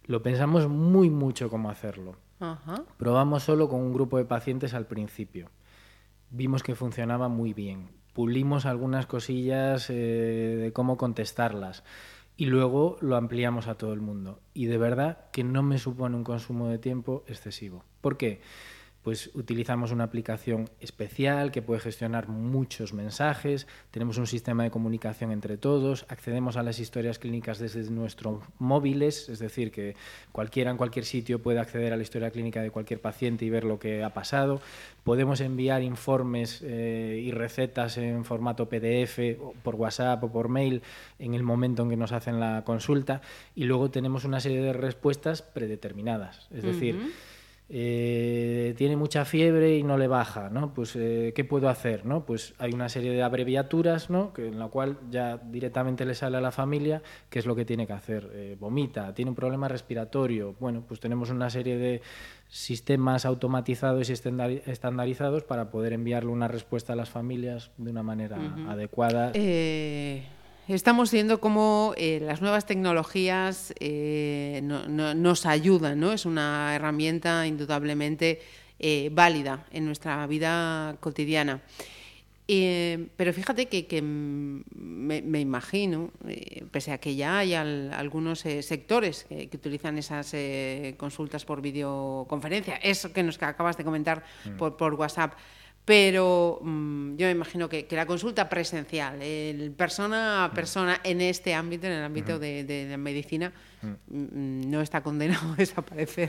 Lo 0.07 0.23
pensamos 0.23 0.69
muy 0.69 1.11
mucho 1.11 1.50
cómo 1.50 1.69
hacerlo. 1.69 2.17
Probamos 2.97 3.43
solo 3.43 3.69
con 3.69 3.81
un 3.81 3.93
grupo 3.93 4.17
de 4.17 4.25
pacientes 4.25 4.73
al 4.73 4.87
principio. 4.87 5.50
Vimos 6.31 6.62
que 6.62 6.75
funcionaba 6.75 7.28
muy 7.28 7.52
bien. 7.52 7.90
Pulimos 8.14 8.64
algunas 8.64 9.05
cosillas 9.05 9.90
eh, 9.90 10.57
de 10.59 10.73
cómo 10.73 10.97
contestarlas 10.97 11.85
y 12.38 12.47
luego 12.47 12.97
lo 13.02 13.17
ampliamos 13.17 13.69
a 13.69 13.75
todo 13.75 13.93
el 13.93 14.00
mundo. 14.00 14.40
Y 14.55 14.64
de 14.64 14.78
verdad 14.78 15.26
que 15.31 15.45
no 15.45 15.62
me 15.62 15.76
supone 15.76 16.17
un 16.17 16.25
consumo 16.25 16.69
de 16.69 16.78
tiempo 16.78 17.23
excesivo. 17.26 17.85
¿Por 18.00 18.17
qué? 18.17 18.40
Pues 19.09 19.31
utilizamos 19.33 19.91
una 19.91 20.05
aplicación 20.05 20.69
especial 20.81 21.50
que 21.50 21.62
puede 21.62 21.81
gestionar 21.81 22.29
muchos 22.29 22.93
mensajes, 22.93 23.67
tenemos 23.91 24.19
un 24.19 24.27
sistema 24.27 24.65
de 24.65 24.71
comunicación 24.71 25.33
entre 25.33 25.57
todos, 25.57 26.05
accedemos 26.11 26.59
a 26.59 26.62
las 26.62 26.79
historias 26.79 27.19
clínicas 27.19 27.59
desde 27.59 27.91
nuestros 27.91 28.43
móviles, 28.59 29.31
es 29.31 29.38
decir, 29.38 29.73
que 29.73 29.97
cualquiera 30.31 30.71
en 30.71 30.77
cualquier 30.77 31.07
sitio 31.07 31.41
puede 31.41 31.59
acceder 31.59 31.95
a 31.95 31.97
la 31.97 32.03
historia 32.03 32.31
clínica 32.31 32.61
de 32.61 32.71
cualquier 32.71 33.00
paciente 33.00 33.47
y 33.47 33.49
ver 33.49 33.65
lo 33.65 33.79
que 33.79 34.05
ha 34.05 34.12
pasado. 34.12 34.61
Podemos 35.05 35.41
enviar 35.41 35.83
informes 35.83 36.61
eh, 36.62 37.19
y 37.25 37.31
recetas 37.31 37.97
en 37.97 38.27
formato 38.27 38.69
PDF 38.69 39.41
por 39.62 39.77
WhatsApp 39.77 40.23
o 40.23 40.31
por 40.31 40.50
mail 40.50 40.83
en 41.19 41.33
el 41.33 41.43
momento 41.43 41.83
en 41.83 41.88
que 41.88 41.97
nos 41.97 42.12
hacen 42.12 42.41
la 42.41 42.62
consulta. 42.62 43.23
Y 43.55 43.65
luego 43.65 43.91
tenemos 43.91 44.27
una 44.27 44.38
serie 44.41 44.61
de 44.61 44.75
respuestas 44.75 45.41
predeterminadas, 45.41 46.47
es 46.50 46.62
decir, 46.62 47.11
eh, 47.71 48.75
tiene 48.79 48.97
mucha 48.97 49.27
fiebre 49.27 49.77
y 49.77 49.83
no 49.83 49.99
le 49.99 50.09
baja, 50.09 50.49
¿no? 50.49 50.73
Pues, 50.73 50.97
eh, 50.97 51.35
¿qué 51.37 51.45
puedo 51.45 51.69
hacer, 51.69 52.07
no? 52.07 52.25
Pues 52.25 52.55
hay 52.59 52.73
una 52.73 52.89
serie 52.89 53.13
de 53.13 53.23
abreviaturas, 53.23 54.09
¿no? 54.09 54.33
Que, 54.33 54.49
en 54.49 54.59
la 54.59 54.69
cual 54.69 54.97
ya 55.11 55.37
directamente 55.37 56.07
le 56.07 56.15
sale 56.15 56.39
a 56.39 56.41
la 56.41 56.51
familia 56.51 57.03
qué 57.29 57.39
es 57.39 57.47
lo 57.47 57.55
que 57.55 57.67
tiene 57.67 57.87
que 57.87 57.93
hacer. 57.93 58.31
Eh, 58.33 58.57
vomita, 58.59 59.13
tiene 59.13 59.31
un 59.31 59.35
problema 59.35 59.69
respiratorio. 59.69 60.55
Bueno, 60.59 60.83
pues 60.89 60.99
tenemos 60.99 61.29
una 61.29 61.51
serie 61.51 61.77
de 61.77 62.01
sistemas 62.49 63.27
automatizados 63.27 64.09
y 64.09 64.15
estandarizados 64.15 65.45
para 65.45 65.71
poder 65.71 65.93
enviarle 65.93 66.31
una 66.31 66.49
respuesta 66.49 66.95
a 66.95 66.97
las 66.97 67.11
familias 67.11 67.71
de 67.77 67.91
una 67.91 68.03
manera 68.03 68.39
adecuada. 68.67 69.33
Estamos 70.69 71.11
viendo 71.11 71.41
cómo 71.41 71.95
eh, 71.97 72.21
las 72.21 72.43
nuevas 72.43 72.67
tecnologías 72.67 73.73
eh, 73.81 74.61
nos 74.63 75.47
ayudan, 75.47 75.99
¿no? 75.99 76.13
Es 76.13 76.27
una 76.27 76.75
herramienta 76.75 77.47
indudablemente 77.47 78.43
eh, 78.79 79.09
válida 79.11 79.65
en 79.71 79.87
nuestra 79.87 80.27
vida 80.27 80.99
cotidiana. 81.01 81.63
pero 82.47 83.33
fíjate 83.33 83.67
que, 83.67 84.03
me, 84.03 85.41
imagino, 85.41 86.11
pese 86.71 86.93
a 86.93 86.99
que 86.99 87.17
ya 87.17 87.39
hay 87.39 87.55
algunos 87.55 88.41
sectores 88.41 89.25
que, 89.25 89.49
utilizan 89.55 89.97
esas 89.97 90.37
consultas 90.99 91.47
por 91.47 91.63
videoconferencia, 91.63 92.77
eso 92.77 93.11
que 93.15 93.23
nos 93.23 93.43
acabas 93.43 93.79
de 93.79 93.85
comentar 93.85 94.23
mm. 94.45 94.57
por 94.59 94.95
WhatsApp, 94.95 95.33
pero 95.88 96.59
mm, 96.61 97.16
yo 97.16 97.25
me 97.28 97.30
imagino 97.33 97.66
que, 97.66 97.88
la 97.92 98.04
consulta 98.04 98.47
presencial, 98.47 99.23
el 99.23 99.71
persona 99.71 100.45
a 100.45 100.49
mm. 100.49 100.52
persona 100.52 101.00
en 101.02 101.23
este 101.23 101.54
ámbito, 101.54 101.87
en 101.87 101.95
el 101.95 102.04
ámbito 102.04 102.38
de, 102.38 102.87
la 102.90 102.99
medicina, 102.99 103.54
mm. 103.80 104.68
no 104.68 104.83
está 104.83 105.02
condenado 105.02 105.50
a 105.54 105.57
desaparecer. 105.57 106.28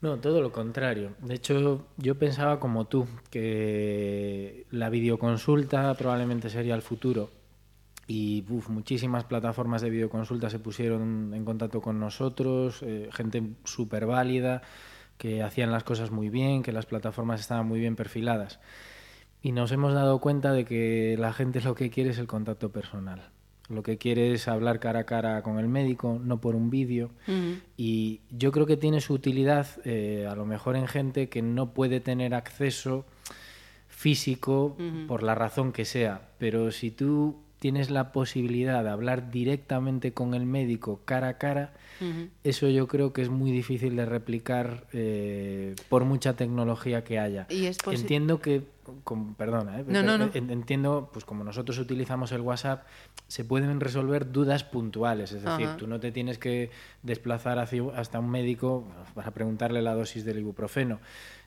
No, 0.00 0.18
todo 0.18 0.40
lo 0.40 0.52
contrario. 0.52 1.16
De 1.18 1.34
hecho, 1.34 1.88
yo 1.96 2.14
pensaba 2.16 2.60
como 2.60 2.86
tú, 2.86 3.08
que 3.30 4.64
la 4.70 4.90
videoconsulta 4.90 5.92
probablemente 5.94 6.48
sería 6.48 6.76
el 6.76 6.82
futuro. 6.82 7.30
Y 8.06 8.44
muchísimas 8.68 9.24
plataformas 9.24 9.82
de 9.82 9.90
videoconsulta 9.90 10.50
se 10.50 10.60
pusieron 10.60 11.34
en 11.34 11.44
contacto 11.44 11.80
con 11.80 11.98
nosotros, 11.98 12.80
eh, 12.82 13.08
gente 13.12 13.42
súper 13.64 14.06
válida 14.06 14.62
que 15.18 15.42
hacían 15.42 15.72
las 15.72 15.84
cosas 15.84 16.10
muy 16.10 16.28
bien, 16.28 16.62
que 16.62 16.72
las 16.72 16.86
plataformas 16.86 17.40
estaban 17.40 17.66
muy 17.66 17.80
bien 17.80 17.96
perfiladas. 17.96 18.60
Y 19.42 19.52
nos 19.52 19.72
hemos 19.72 19.92
dado 19.92 20.20
cuenta 20.20 20.52
de 20.52 20.64
que 20.64 21.16
la 21.18 21.32
gente 21.32 21.60
lo 21.60 21.74
que 21.74 21.90
quiere 21.90 22.10
es 22.10 22.18
el 22.18 22.26
contacto 22.26 22.70
personal. 22.70 23.30
Lo 23.68 23.82
que 23.82 23.96
quiere 23.96 24.32
es 24.32 24.48
hablar 24.48 24.78
cara 24.78 25.00
a 25.00 25.04
cara 25.04 25.42
con 25.42 25.58
el 25.58 25.68
médico, 25.68 26.20
no 26.22 26.40
por 26.40 26.54
un 26.54 26.70
vídeo. 26.70 27.10
Y 27.76 28.20
yo 28.30 28.52
creo 28.52 28.66
que 28.66 28.76
tiene 28.76 29.00
su 29.00 29.14
utilidad, 29.14 29.66
eh, 29.84 30.26
a 30.28 30.34
lo 30.34 30.44
mejor 30.44 30.76
en 30.76 30.86
gente 30.86 31.28
que 31.28 31.40
no 31.42 31.72
puede 31.72 32.00
tener 32.00 32.34
acceso 32.34 33.06
físico 33.88 34.76
por 35.08 35.22
la 35.22 35.34
razón 35.34 35.72
que 35.72 35.84
sea. 35.84 36.28
Pero 36.38 36.72
si 36.72 36.90
tú 36.90 37.43
tienes 37.64 37.88
la 37.88 38.12
posibilidad 38.12 38.84
de 38.84 38.90
hablar 38.90 39.30
directamente 39.30 40.12
con 40.12 40.34
el 40.34 40.44
médico 40.44 41.00
cara 41.06 41.28
a 41.28 41.38
cara, 41.38 41.72
eso 42.42 42.68
yo 42.68 42.86
creo 42.88 43.14
que 43.14 43.22
es 43.22 43.30
muy 43.30 43.52
difícil 43.52 43.96
de 43.96 44.04
replicar 44.04 44.84
eh, 44.92 45.74
por 45.88 46.04
mucha 46.04 46.34
tecnología 46.34 47.04
que 47.04 47.18
haya. 47.18 47.46
Entiendo 48.02 48.38
que, 48.38 48.64
perdona, 49.38 49.80
¿eh? 49.80 49.84
entiendo, 50.34 51.08
pues 51.10 51.24
como 51.24 51.42
nosotros 51.42 51.78
utilizamos 51.78 52.32
el 52.32 52.42
WhatsApp, 52.42 52.84
se 53.28 53.46
pueden 53.46 53.80
resolver 53.80 54.30
dudas 54.30 54.62
puntuales, 54.62 55.32
es 55.32 55.42
decir, 55.42 55.70
tú 55.78 55.86
no 55.86 56.00
te 56.00 56.12
tienes 56.12 56.36
que 56.36 56.70
desplazar 57.02 57.58
hasta 57.58 58.18
un 58.18 58.28
médico 58.28 58.84
para 59.14 59.30
preguntarle 59.30 59.80
la 59.80 59.94
dosis 59.94 60.26
del 60.26 60.40
ibuprofeno 60.40 61.00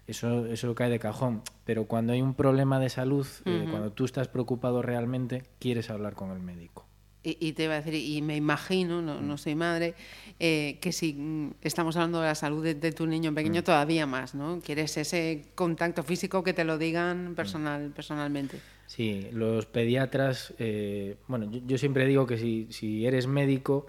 eso, 0.08 0.46
eso 0.46 0.74
cae 0.74 0.90
de 0.90 1.00
cajón. 1.00 1.42
Pero 1.66 1.86
cuando 1.86 2.14
hay 2.14 2.22
un 2.22 2.34
problema 2.34 2.80
de 2.80 2.90
salud, 2.90 3.28
eh, 3.46 3.68
cuando 3.70 3.92
tú 3.92 4.06
estás 4.06 4.28
preocupado 4.28 4.82
realmente, 4.82 5.44
quieres 5.60 5.90
hablar 5.90 6.16
con 6.16 6.32
el 6.32 6.40
médico. 6.40 6.86
Y, 7.24 7.52
te 7.54 7.66
iba 7.66 7.74
a 7.74 7.82
decir, 7.82 7.94
y 7.96 8.22
me 8.22 8.38
imagino, 8.38 9.02
no, 9.02 9.20
no 9.20 9.38
soy 9.38 9.54
madre, 9.54 9.96
eh, 10.40 10.78
que 10.80 10.94
si 10.94 11.14
mm, 11.14 11.56
estamos 11.62 11.98
hablando 11.98 12.22
de 12.22 12.28
la 12.28 12.36
salud 12.36 12.64
de, 12.64 12.92
tu 12.94 13.06
niño 13.06 13.34
pequeño, 13.34 13.60
mm. 13.60 13.64
todavía 13.66 14.06
más, 14.06 14.34
¿no? 14.34 14.62
Quieres 14.62 14.96
ese 14.96 15.48
contacto 15.54 16.04
físico 16.04 16.42
que 16.42 16.54
te 16.54 16.64
lo 16.64 16.78
digan 16.78 17.34
personal, 17.36 17.92
personalmente. 17.94 18.62
Sí, 18.86 19.28
los 19.34 19.66
pediatras, 19.66 20.54
eh, 20.58 21.18
bueno, 21.28 21.52
yo, 21.52 21.60
yo, 21.68 21.78
siempre 21.78 22.06
digo 22.06 22.26
que 22.28 22.38
si, 22.38 22.68
si 22.70 23.06
eres 23.06 23.28
médico, 23.28 23.88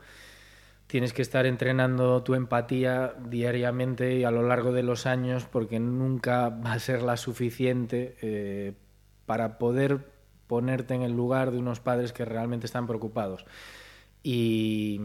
tienes 0.88 1.12
que 1.12 1.22
estar 1.22 1.46
entrenando 1.46 2.22
tu 2.24 2.34
empatía 2.34 3.14
diariamente 3.28 4.16
y 4.16 4.24
a 4.24 4.30
lo 4.30 4.42
largo 4.42 4.72
de 4.72 4.82
los 4.82 5.06
años 5.06 5.44
porque 5.44 5.78
nunca 5.78 6.48
va 6.48 6.72
a 6.72 6.78
ser 6.78 7.02
la 7.02 7.16
suficiente 7.16 8.16
eh, 8.22 8.72
para 9.26 9.58
poder 9.58 10.10
ponerte 10.46 10.94
en 10.94 11.02
el 11.02 11.12
lugar 11.12 11.52
de 11.52 11.58
unos 11.58 11.80
padres 11.80 12.12
que 12.12 12.24
realmente 12.24 12.66
están 12.66 12.86
preocupados. 12.86 13.44
Y, 14.22 15.00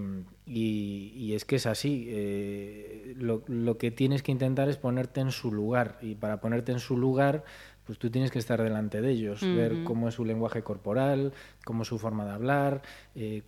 es 1.33 1.45
que 1.45 1.57
es 1.57 1.65
así. 1.65 2.07
Eh, 2.09 3.13
lo, 3.17 3.77
que 3.77 3.91
tienes 3.91 4.23
que 4.23 4.31
intentar 4.31 4.69
es 4.69 4.77
ponerte 4.77 5.21
en 5.21 5.31
su 5.31 5.51
lugar. 5.51 5.97
Y 6.01 6.15
para 6.15 6.39
ponerte 6.39 6.71
en 6.71 6.79
su 6.79 6.97
lugar, 6.97 7.43
pues 7.85 7.99
tú 7.99 8.09
tienes 8.09 8.31
que 8.31 8.39
estar 8.39 8.61
delante 8.61 9.01
de 9.01 9.11
ellos, 9.11 9.41
ver 9.41 9.83
cómo 9.83 10.07
es 10.07 10.15
su 10.15 10.25
lenguaje 10.25 10.63
corporal, 10.63 11.33
cómo 11.65 11.83
es 11.83 11.89
su 11.89 11.99
forma 11.99 12.25
de 12.25 12.31
hablar, 12.31 12.81
eh, 13.15 13.43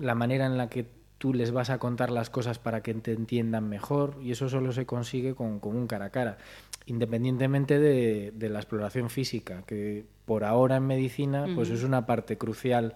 la 0.00 0.14
manera 0.14 0.46
en 0.46 0.56
la 0.56 0.68
que 0.68 0.99
tú 1.20 1.34
les 1.34 1.52
vas 1.52 1.68
a 1.68 1.78
contar 1.78 2.10
las 2.10 2.30
cosas 2.30 2.58
para 2.58 2.82
que 2.82 2.94
te 2.94 3.12
entiendan 3.12 3.68
mejor 3.68 4.16
y 4.22 4.30
eso 4.30 4.48
solo 4.48 4.72
se 4.72 4.86
consigue 4.86 5.34
con, 5.34 5.60
un 5.62 5.86
cara 5.86 6.06
a 6.06 6.10
cara, 6.10 6.38
independientemente 6.86 7.78
de, 7.78 8.48
la 8.48 8.58
exploración 8.58 9.10
física, 9.10 9.62
que 9.66 10.06
por 10.24 10.44
ahora 10.44 10.76
en 10.76 10.86
medicina 10.86 11.46
pues 11.54 11.68
es 11.68 11.84
una 11.84 12.06
parte 12.06 12.38
crucial 12.38 12.94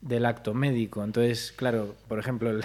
del 0.00 0.24
acto 0.24 0.54
médico. 0.54 1.04
Entonces, 1.04 1.52
claro, 1.52 1.94
por 2.08 2.18
ejemplo, 2.18 2.48
el, 2.48 2.62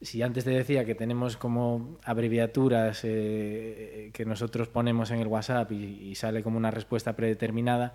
si 0.00 0.22
antes 0.22 0.44
te 0.44 0.50
decía 0.52 0.86
que 0.86 0.94
tenemos 0.94 1.36
como 1.36 1.98
abreviaturas 2.02 3.00
eh, 3.04 4.08
que 4.14 4.24
nosotros 4.24 4.68
ponemos 4.68 5.10
en 5.10 5.20
el 5.20 5.26
WhatsApp 5.26 5.70
y, 5.72 6.14
sale 6.14 6.42
como 6.42 6.56
una 6.56 6.70
respuesta 6.70 7.14
predeterminada, 7.14 7.94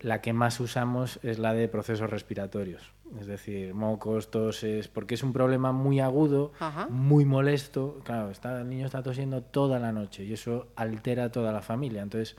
la 0.00 0.20
que 0.20 0.32
más 0.32 0.58
usamos 0.58 1.20
es 1.22 1.38
la 1.38 1.54
de 1.54 1.68
procesos 1.68 2.10
respiratorios. 2.10 2.90
Es 3.18 3.26
decir, 3.26 3.74
mocos, 3.74 4.30
toses, 4.30 4.88
porque 4.88 5.14
es 5.14 5.22
un 5.22 5.32
problema 5.32 5.72
muy 5.72 6.00
agudo, 6.00 6.52
muy 6.88 7.24
molesto. 7.24 8.00
Claro, 8.04 8.30
está, 8.30 8.60
el 8.60 8.68
niño 8.68 8.86
está 8.86 9.02
tosiendo 9.02 9.42
toda 9.42 9.78
la 9.78 9.90
noche 9.90 10.24
y 10.24 10.32
eso 10.32 10.68
altera 10.76 11.24
a 11.24 11.32
toda 11.32 11.52
la 11.52 11.62
familia. 11.62 12.02
Entonces, 12.02 12.36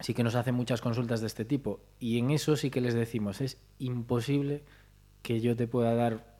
sí 0.00 0.14
que 0.14 0.24
nos 0.24 0.34
hacen 0.34 0.54
muchas 0.54 0.80
consultas 0.80 1.20
de 1.20 1.28
este 1.28 1.44
tipo. 1.44 1.80
Y 2.00 2.18
en 2.18 2.30
eso 2.30 2.56
sí 2.56 2.70
que 2.70 2.80
les 2.80 2.94
decimos, 2.94 3.40
es 3.40 3.58
imposible 3.78 4.64
que 5.22 5.40
yo 5.40 5.56
te 5.56 5.68
pueda 5.68 5.94
dar 5.94 6.32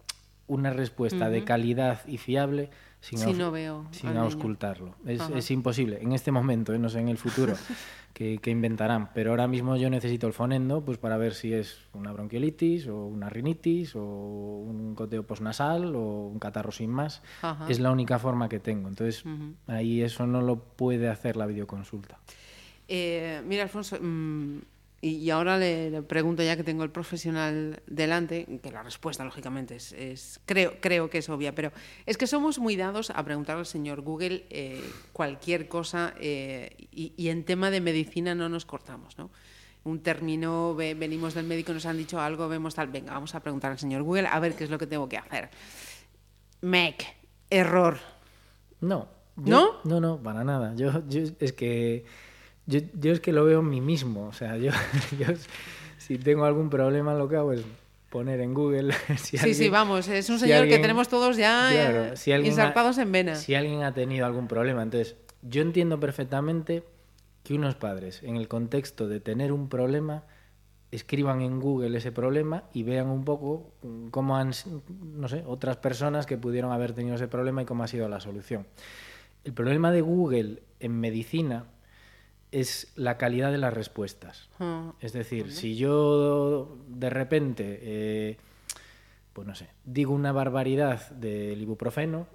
una 0.49 0.71
respuesta 0.71 1.31
de 1.31 1.45
calidad 1.45 2.07
y 2.07 2.19
fiable 2.19 2.71
sin, 3.03 3.19
sin 3.19 4.17
auscultarlo. 4.17 4.95
Es, 5.05 5.51
imposible. 5.51 5.99
En 6.01 6.13
este 6.13 6.31
momento, 6.31 6.73
¿eh? 6.73 6.79
no 6.79 6.89
sé 6.89 7.01
en 7.01 7.09
el 7.09 7.19
futuro, 7.19 7.55
que, 8.15 8.39
inventarán. 8.47 9.11
Pero 9.13 9.31
ahora 9.31 9.49
mismo 9.49 9.77
yo 9.77 9.91
necesito 9.91 10.29
el 10.29 10.33
fonendo 10.33 10.85
pues, 10.85 10.99
para 10.99 11.17
ver 11.17 11.35
si 11.35 11.53
es 11.53 11.81
una 11.95 12.13
bronquiolitis 12.13 12.87
o 12.87 13.07
una 13.07 13.29
rinitis 13.29 13.97
o 13.97 14.05
un 14.05 14.95
goteo 14.95 15.27
posnasal 15.27 15.97
o 15.97 16.29
un 16.29 16.39
catarro 16.39 16.71
sin 16.71 16.91
más. 16.91 17.23
Es 17.69 17.81
la 17.81 17.91
única 17.91 18.21
forma 18.21 18.49
que 18.49 18.61
tengo. 18.61 18.89
Entonces, 18.89 19.25
ahí 19.67 20.01
eso 20.01 20.29
no 20.29 20.41
lo 20.41 20.61
puede 20.61 21.09
hacer 21.09 21.37
la 21.37 21.47
videoconsulta. 21.47 22.21
Eh, 22.87 23.43
mira, 23.47 23.65
Alfonso, 23.65 23.99
mm, 24.01 24.59
y, 25.05 25.29
ahora 25.31 25.59
le, 25.59 26.03
pregunto, 26.03 26.45
ya 26.45 26.57
que 26.57 26.63
tengo 26.63 26.85
el 26.85 26.91
profesional 26.91 27.83
delante, 27.89 28.61
que 28.63 28.71
la 28.71 28.85
respuesta, 28.85 29.25
lógicamente, 29.25 29.75
es, 29.75 30.41
creo, 30.47 30.81
creo 30.81 31.11
que 31.11 31.19
es 31.19 31.29
obvia, 31.29 31.57
pero 31.57 31.73
es 32.07 32.17
que 32.17 32.29
somos 32.29 32.61
muy 32.61 32.77
dados 32.77 33.11
a 33.11 33.25
preguntar 33.25 33.59
al 33.59 33.67
señor 33.67 34.03
Google 34.03 34.47
eh, 34.49 34.81
cualquier 35.13 35.67
cosa 35.67 36.15
eh, 36.21 36.89
y, 36.93 37.29
en 37.29 37.45
tema 37.45 37.71
de 37.71 37.81
medicina 37.81 38.37
no 38.37 38.49
nos 38.49 38.65
cortamos, 38.65 39.19
¿no? 39.19 39.33
Un 39.83 40.05
término, 40.05 40.77
venimos 40.77 41.35
del 41.35 41.47
médico, 41.47 41.73
nos 41.73 41.87
han 41.87 41.97
dicho 41.97 42.21
algo, 42.21 42.49
vemos 42.49 42.77
tal, 42.77 42.87
venga, 42.87 43.13
vamos 43.13 43.35
a 43.35 43.41
preguntar 43.41 43.73
al 43.73 43.81
señor 43.81 44.05
Google 44.05 44.29
a 44.29 44.39
ver 44.39 44.55
qué 44.55 44.63
es 44.63 44.71
lo 44.71 44.79
que 44.79 44.87
tengo 44.87 45.09
que 45.09 45.19
hacer. 45.19 45.51
MEC, 46.61 47.05
error. 47.51 47.99
No, 48.81 49.09
¿No? 49.35 49.81
No, 49.83 50.01
no, 50.01 50.23
para 50.23 50.45
nada. 50.45 50.75
Yo, 50.77 51.03
yo 51.09 51.23
es 51.41 51.53
que 51.53 52.05
yo, 52.67 52.81
yo 52.99 53.13
es 53.13 53.21
que 53.21 53.33
lo 53.33 53.45
veo 53.45 53.61
en 53.61 53.69
mí 53.69 53.81
mismo. 53.81 54.27
O 54.27 54.33
sea, 54.33 54.57
yo, 54.57 54.71
yo 55.19 55.27
si 55.99 56.19
tengo 56.19 56.45
algún 56.45 56.71
problema 56.71 57.15
lo 57.15 57.29
que 57.29 57.37
hago 57.37 57.53
es 57.53 57.63
poner 58.11 58.41
en 58.41 58.55
Google. 58.55 58.95
Si 59.17 59.39
sí, 59.39 59.55
sí, 59.55 59.69
vamos, 59.69 60.09
es 60.09 60.29
un 60.31 60.39
si 60.39 60.47
señor 60.47 60.69
que 60.69 60.79
tenemos 60.79 61.09
todos 61.09 61.37
ya 61.37 61.69
Claro, 61.71 62.05
eh, 62.13 62.17
si 62.17 62.33
alguien 62.33 62.59
ha- 62.61 62.75
en 63.03 63.13
vena. 63.13 63.35
Si 63.37 63.55
alguien 63.55 63.83
ha 63.83 63.95
tenido 63.95 64.27
algún 64.27 64.49
problema. 64.49 64.83
Entonces, 64.83 65.17
yo 65.43 65.63
entiendo 65.63 65.99
perfectamente 65.99 66.85
que 67.43 67.55
unos 67.55 67.75
padres, 67.75 68.23
en 68.23 68.37
el 68.37 68.47
contexto 68.49 69.09
de 69.09 69.19
tener 69.19 69.53
un 69.53 69.69
problema, 69.69 70.25
escriban 70.93 71.41
en 71.41 71.59
Google 71.59 71.97
ese 71.99 72.13
problema 72.13 72.65
y 72.73 72.83
vean 72.83 73.09
un 73.09 73.25
poco 73.25 73.73
cómo 74.11 74.37
han, 74.37 74.53
no 75.01 75.27
sé, 75.29 75.43
otras 75.47 75.79
personas 75.79 76.27
que 76.27 76.37
pudieron 76.37 76.71
haber 76.71 76.93
tenido 76.93 77.17
ese 77.17 77.29
problema 77.29 77.63
y 77.63 77.65
cómo 77.65 77.83
ha 77.83 77.89
sido 77.89 78.09
la 78.09 78.21
solución. 78.21 78.67
El 79.43 79.55
problema 79.55 79.91
de 79.91 80.03
Google 80.03 80.63
en 80.79 81.01
medicina 81.01 81.65
es 82.53 82.93
la 82.97 83.17
calidad 83.19 83.51
de 83.51 83.59
las 83.59 83.75
respuestas. 83.75 84.49
Ah, 84.61 84.93
Es 85.01 85.13
decir, 85.13 85.53
si 85.53 85.77
yo 85.77 86.77
de 86.89 87.11
repente, 87.11 87.79
eh, 87.83 88.37
pues 89.33 89.47
no 89.47 89.55
sé, 89.55 89.69
digo 89.85 90.15
una 90.15 90.33
barbaridad 90.33 91.11
del 91.11 91.61
ibuprofeno, 91.61 92.27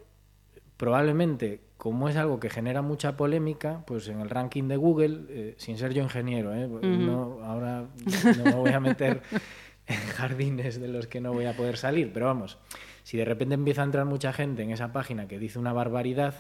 probablemente, 0.77 1.61
como 1.77 2.09
es 2.09 2.15
algo 2.15 2.39
que 2.39 2.49
genera 2.49 2.81
mucha 2.81 3.15
polémica, 3.17 3.83
pues 3.85 4.07
en 4.09 4.19
el 4.19 4.29
ranking 4.29 4.67
de 4.67 4.77
Google, 4.77 5.19
eh, 5.29 5.55
sin 5.57 5.77
ser 5.77 5.93
yo 5.93 6.03
ingeniero, 6.03 6.53
¿eh? 6.53 6.67
no, 6.67 7.39
ahora 7.43 7.87
no 8.37 8.43
me 8.43 8.55
voy 8.55 8.71
a 8.71 8.79
meter 8.79 9.21
en 9.87 9.99
jardines 10.15 10.79
de 10.79 10.87
los 10.87 11.07
que 11.07 11.21
no 11.21 11.33
voy 11.33 11.45
a 11.45 11.55
poder 11.55 11.77
salir, 11.77 12.11
pero 12.13 12.25
vamos, 12.25 12.57
si 13.07 13.15
de 13.15 13.23
repente 13.23 13.55
empieza 13.55 13.83
a 13.83 13.85
entrar 13.85 14.03
mucha 14.03 14.33
gente 14.33 14.63
en 14.63 14.71
esa 14.71 14.91
página 14.91 15.29
que 15.29 15.39
dice 15.39 15.57
una 15.59 15.71
barbaridad, 15.71 16.33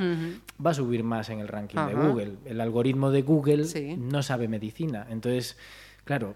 va 0.63 0.71
a 0.71 0.73
subir 0.73 1.01
más 1.01 1.29
en 1.29 1.39
el 1.39 1.47
ranking 1.47 1.77
de. 1.87 1.93
Google. 1.93 2.33
El 2.43 2.59
algoritmo 2.59 3.09
de 3.09 3.21
Google 3.21 3.63
Sí. 3.63 3.95
no 3.97 4.21
sabe 4.21 4.49
medicina. 4.49 5.07
Entonces, 5.09 5.57
claro, 6.03 6.35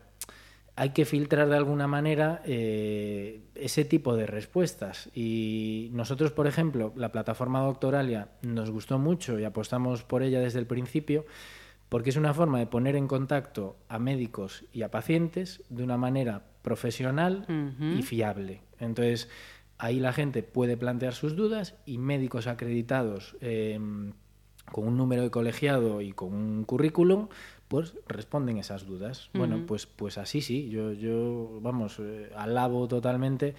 hay 0.77 0.91
que 0.91 1.03
filtrar 1.03 1.49
de 1.49 1.57
alguna 1.57 1.85
manera 1.87 2.41
eh, 2.45 3.41
ese 3.55 3.83
tipo 3.83 4.15
de 4.15 4.25
respuestas. 4.25 5.09
Y 5.13 5.89
nosotros, 5.91 6.31
por 6.31 6.47
ejemplo, 6.47 6.93
la 6.95 7.11
plataforma 7.11 7.59
Doctoralia 7.59 8.29
nos 8.41 8.71
gustó 8.71 8.97
mucho 8.99 9.37
y 9.37 9.43
apostamos 9.43 10.03
por 10.05 10.23
ella 10.23 10.39
desde 10.39 10.59
el 10.59 10.65
principio 10.65 11.25
porque 11.89 12.09
es 12.09 12.15
una 12.15 12.33
forma 12.33 12.57
de 12.59 12.67
poner 12.67 12.95
en 12.95 13.09
contacto 13.09 13.75
a 13.89 13.99
médicos 13.99 14.63
y 14.71 14.83
a 14.83 14.91
pacientes 14.91 15.61
de 15.67 15.83
una 15.83 15.97
manera 15.97 16.43
profesional 16.61 17.45
y 17.97 18.01
fiable. 18.01 18.61
Entonces, 18.79 19.27
ahí 19.81 19.99
la 19.99 20.13
gente 20.13 20.43
puede 20.43 20.77
plantear 20.77 21.15
sus 21.15 21.35
dudas 21.35 21.73
y 21.87 21.97
médicos 21.97 22.45
acreditados 22.45 23.35
eh, 23.41 23.79
con 24.71 24.87
un 24.87 24.95
número 24.95 25.23
de 25.23 25.31
colegiado 25.31 26.01
y 26.01 26.11
con 26.11 26.33
un 26.35 26.63
currículum, 26.65 27.29
pues 27.67 27.95
responden 28.07 28.57
esas 28.57 28.85
dudas. 28.85 29.31
Bueno, 29.33 29.63
pues, 29.65 29.87
pues 29.87 30.19
así 30.19 30.41
sí, 30.41 30.69
yo, 30.69 30.93
yo 30.93 31.59
vamos, 31.61 31.97
eh, 31.99 32.29
alabo 32.35 32.87
totalmente 32.87 33.55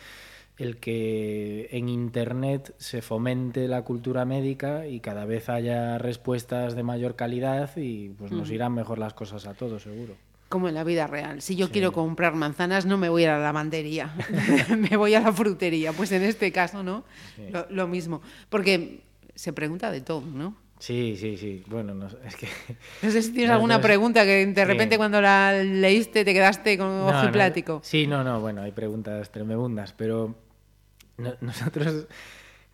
el 0.58 0.76
que 0.76 1.68
en 1.72 1.88
Internet 1.88 2.72
se 2.78 3.02
fomente 3.02 3.66
la 3.66 3.82
cultura 3.82 4.24
médica 4.24 4.86
y 4.86 5.00
cada 5.00 5.24
vez 5.24 5.48
haya 5.48 5.98
respuestas 5.98 6.76
de 6.76 6.84
mayor 6.84 7.16
calidad 7.16 7.76
y 7.76 8.10
pues 8.10 8.30
nos 8.30 8.48
irán 8.50 8.74
mejor 8.74 8.98
las 8.98 9.12
cosas 9.12 9.46
a 9.46 9.54
todos, 9.54 9.82
seguro. 9.82 10.14
Como 10.52 10.68
en 10.68 10.74
la 10.74 10.84
vida 10.84 11.06
real. 11.06 11.40
Si 11.40 11.56
yo 11.56 11.70
quiero 11.70 11.92
comprar 11.92 12.34
manzanas, 12.34 12.84
no 12.84 12.98
me 12.98 13.08
voy 13.08 13.24
a 13.24 13.32
la 13.32 13.38
lavandería, 13.38 14.14
me 14.76 14.98
voy 14.98 15.14
a 15.14 15.20
la 15.20 15.32
frutería. 15.32 15.94
Pues 15.94 16.12
en 16.12 16.22
este 16.22 16.52
caso, 16.52 16.82
¿no? 16.82 17.04
Lo, 17.50 17.66
lo 17.70 17.88
mismo. 17.88 18.20
Porque 18.50 19.00
se 19.34 19.54
pregunta 19.54 19.90
de 19.90 20.02
todo, 20.02 20.20
¿no? 20.20 20.54
Sí, 20.78 21.16
sí, 21.18 21.38
sí. 21.38 21.62
Bueno, 21.68 21.94
no, 21.94 22.06
es 22.26 22.36
que... 22.36 22.48
No 23.00 23.10
sé 23.10 23.22
si 23.22 23.30
tienes 23.30 23.48
No, 23.48 23.54
alguna 23.54 23.76
no 23.76 23.80
pregunta 23.80 24.24
que 24.24 24.44
de 24.44 24.54
Sí. 24.54 24.64
repente 24.66 24.98
cuando 24.98 25.22
la 25.22 25.54
leíste 25.54 26.22
te 26.22 26.34
quedaste 26.34 26.76
con 26.76 26.88
ojo 26.88 27.28
y 27.28 27.32
plático. 27.32 27.80
Sí, 27.82 28.06
no, 28.06 28.22
no, 28.22 28.38
bueno, 28.40 28.60
hay 28.60 28.72
preguntas 28.72 29.30
tremebundas, 29.32 29.94
pero 29.94 30.34
no- 31.16 31.34
nosotros 31.40 32.08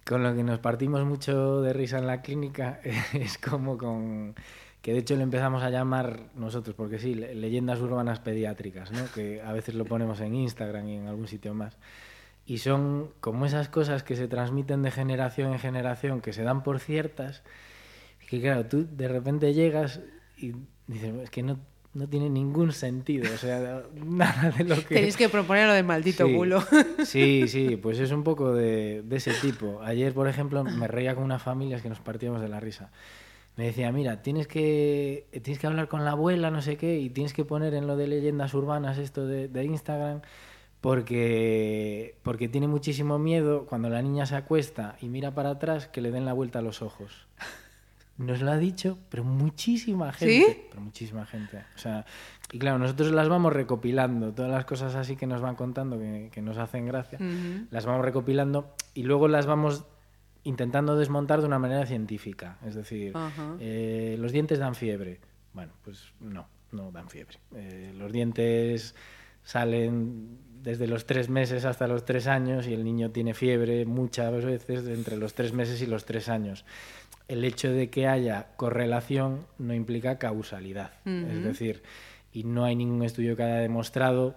con 0.04 0.24
lo 0.24 0.34
que 0.34 0.42
nos 0.42 0.58
partimos 0.58 1.04
mucho 1.04 1.60
de 1.62 1.72
risa 1.74 1.98
en 1.98 2.08
la 2.08 2.22
clínica 2.22 2.80
es 3.12 3.38
como 3.38 3.78
con 3.78 4.34
que 4.82 4.92
de 4.92 4.98
hecho 5.00 5.16
le 5.16 5.22
empezamos 5.22 5.62
a 5.62 5.70
llamar 5.70 6.20
nosotros, 6.34 6.74
porque 6.76 6.98
sí, 6.98 7.14
le- 7.14 7.34
leyendas 7.34 7.80
urbanas 7.80 8.20
pediátricas, 8.20 8.92
¿no? 8.92 9.00
que 9.14 9.42
a 9.42 9.52
veces 9.52 9.74
lo 9.74 9.84
ponemos 9.84 10.20
en 10.20 10.34
Instagram 10.34 10.88
y 10.88 10.96
en 10.96 11.06
algún 11.08 11.26
sitio 11.26 11.52
más. 11.54 11.76
Y 12.46 12.58
son 12.58 13.10
como 13.20 13.44
esas 13.44 13.68
cosas 13.68 14.02
que 14.02 14.16
se 14.16 14.28
transmiten 14.28 14.82
de 14.82 14.90
generación 14.90 15.52
en 15.52 15.58
generación, 15.58 16.20
que 16.20 16.32
se 16.32 16.42
dan 16.42 16.62
por 16.62 16.78
ciertas, 16.80 17.42
que 18.28 18.40
claro, 18.40 18.66
tú 18.66 18.86
de 18.90 19.08
repente 19.08 19.52
llegas 19.52 20.00
y 20.36 20.52
dices, 20.86 21.12
es 21.24 21.30
que 21.30 21.42
no, 21.42 21.58
no 21.92 22.08
tiene 22.08 22.30
ningún 22.30 22.72
sentido, 22.72 23.30
o 23.34 23.36
sea, 23.36 23.82
nada 24.06 24.50
de 24.56 24.64
lo 24.64 24.76
que... 24.76 24.94
Tenéis 24.94 25.16
que 25.16 25.28
proponer 25.28 25.66
lo 25.66 25.72
del 25.74 25.84
maldito 25.84 26.26
Sí. 26.26 26.34
culo. 26.34 26.62
Sí, 27.04 27.44
sí, 27.48 27.76
pues 27.76 27.98
es 27.98 28.12
un 28.12 28.22
poco 28.22 28.54
de, 28.54 29.02
de 29.02 29.16
ese 29.16 29.32
tipo. 29.42 29.80
Ayer, 29.82 30.14
por 30.14 30.28
ejemplo, 30.28 30.62
me 30.64 30.86
reía 30.88 31.14
con 31.14 31.24
unas 31.24 31.42
familias 31.42 31.82
que 31.82 31.88
nos 31.88 32.00
partíamos 32.00 32.40
de 32.40 32.48
la 32.48 32.60
risa. 32.60 32.90
Me 33.58 33.64
decía, 33.64 33.90
mira, 33.90 34.22
tienes 34.22 34.46
que, 34.46 35.26
tienes 35.42 35.58
que 35.58 35.66
hablar 35.66 35.88
con 35.88 36.04
la 36.04 36.12
abuela, 36.12 36.48
no 36.52 36.62
sé 36.62 36.76
qué, 36.76 37.00
y 37.00 37.10
tienes 37.10 37.32
que 37.32 37.44
poner 37.44 37.74
en 37.74 37.88
lo 37.88 37.96
de 37.96 38.06
leyendas 38.06 38.54
urbanas 38.54 38.98
esto 38.98 39.26
de, 39.26 39.48
de 39.48 39.64
Instagram, 39.64 40.20
porque, 40.80 42.16
porque 42.22 42.48
tiene 42.48 42.68
muchísimo 42.68 43.18
miedo 43.18 43.66
cuando 43.66 43.90
la 43.90 44.00
niña 44.00 44.26
se 44.26 44.36
acuesta 44.36 44.96
y 45.00 45.08
mira 45.08 45.34
para 45.34 45.50
atrás 45.50 45.88
que 45.88 46.00
le 46.00 46.12
den 46.12 46.24
la 46.24 46.34
vuelta 46.34 46.60
a 46.60 46.62
los 46.62 46.82
ojos. 46.82 47.26
Nos 48.16 48.42
lo 48.42 48.52
ha 48.52 48.58
dicho, 48.58 48.96
pero 49.08 49.24
muchísima 49.24 50.12
gente. 50.12 50.46
¿Sí? 50.46 50.66
Pero 50.70 50.80
muchísima 50.80 51.26
gente. 51.26 51.64
O 51.74 51.78
sea, 51.78 52.06
y 52.52 52.60
claro, 52.60 52.78
nosotros 52.78 53.10
las 53.10 53.28
vamos 53.28 53.52
recopilando, 53.52 54.32
todas 54.34 54.52
las 54.52 54.66
cosas 54.66 54.94
así 54.94 55.16
que 55.16 55.26
nos 55.26 55.40
van 55.40 55.56
contando, 55.56 55.98
que, 55.98 56.30
que 56.30 56.42
nos 56.42 56.58
hacen 56.58 56.86
gracia, 56.86 57.18
las 57.72 57.86
vamos 57.86 58.04
recopilando 58.04 58.72
y 58.94 59.02
luego 59.02 59.26
las 59.26 59.46
vamos 59.46 59.84
intentando 60.44 60.96
desmontar 60.96 61.40
de 61.40 61.46
una 61.46 61.58
manera 61.58 61.86
científica. 61.86 62.58
Es 62.66 62.74
decir, 62.74 63.12
eh, 63.60 64.16
los 64.18 64.32
dientes 64.32 64.58
dan 64.58 64.74
fiebre. 64.74 65.20
Bueno, 65.52 65.72
pues 65.84 66.12
no, 66.20 66.46
no 66.72 66.90
dan 66.92 67.08
fiebre. 67.08 67.38
Eh, 67.54 67.92
los 67.96 68.12
dientes 68.12 68.94
salen 69.44 70.38
desde 70.62 70.86
los 70.86 71.06
tres 71.06 71.28
meses 71.28 71.64
hasta 71.64 71.86
los 71.86 72.04
tres 72.04 72.26
años 72.26 72.66
y 72.66 72.74
el 72.74 72.84
niño 72.84 73.10
tiene 73.10 73.34
fiebre 73.34 73.86
muchas 73.86 74.44
veces 74.44 74.86
entre 74.88 75.16
los 75.16 75.34
tres 75.34 75.52
meses 75.52 75.80
y 75.82 75.86
los 75.86 76.04
tres 76.04 76.28
años. 76.28 76.64
El 77.28 77.44
hecho 77.44 77.70
de 77.70 77.90
que 77.90 78.06
haya 78.06 78.48
correlación 78.56 79.46
no 79.58 79.74
implica 79.74 80.18
causalidad. 80.18 80.92
Es 81.04 81.44
decir, 81.44 81.82
y 82.32 82.44
no 82.44 82.64
hay 82.64 82.76
ningún 82.76 83.02
estudio 83.02 83.36
que 83.36 83.42
haya 83.42 83.56
demostrado 83.56 84.34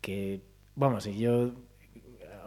que, 0.00 0.40
vamos, 0.76 1.04
si 1.04 1.18
yo, 1.18 1.52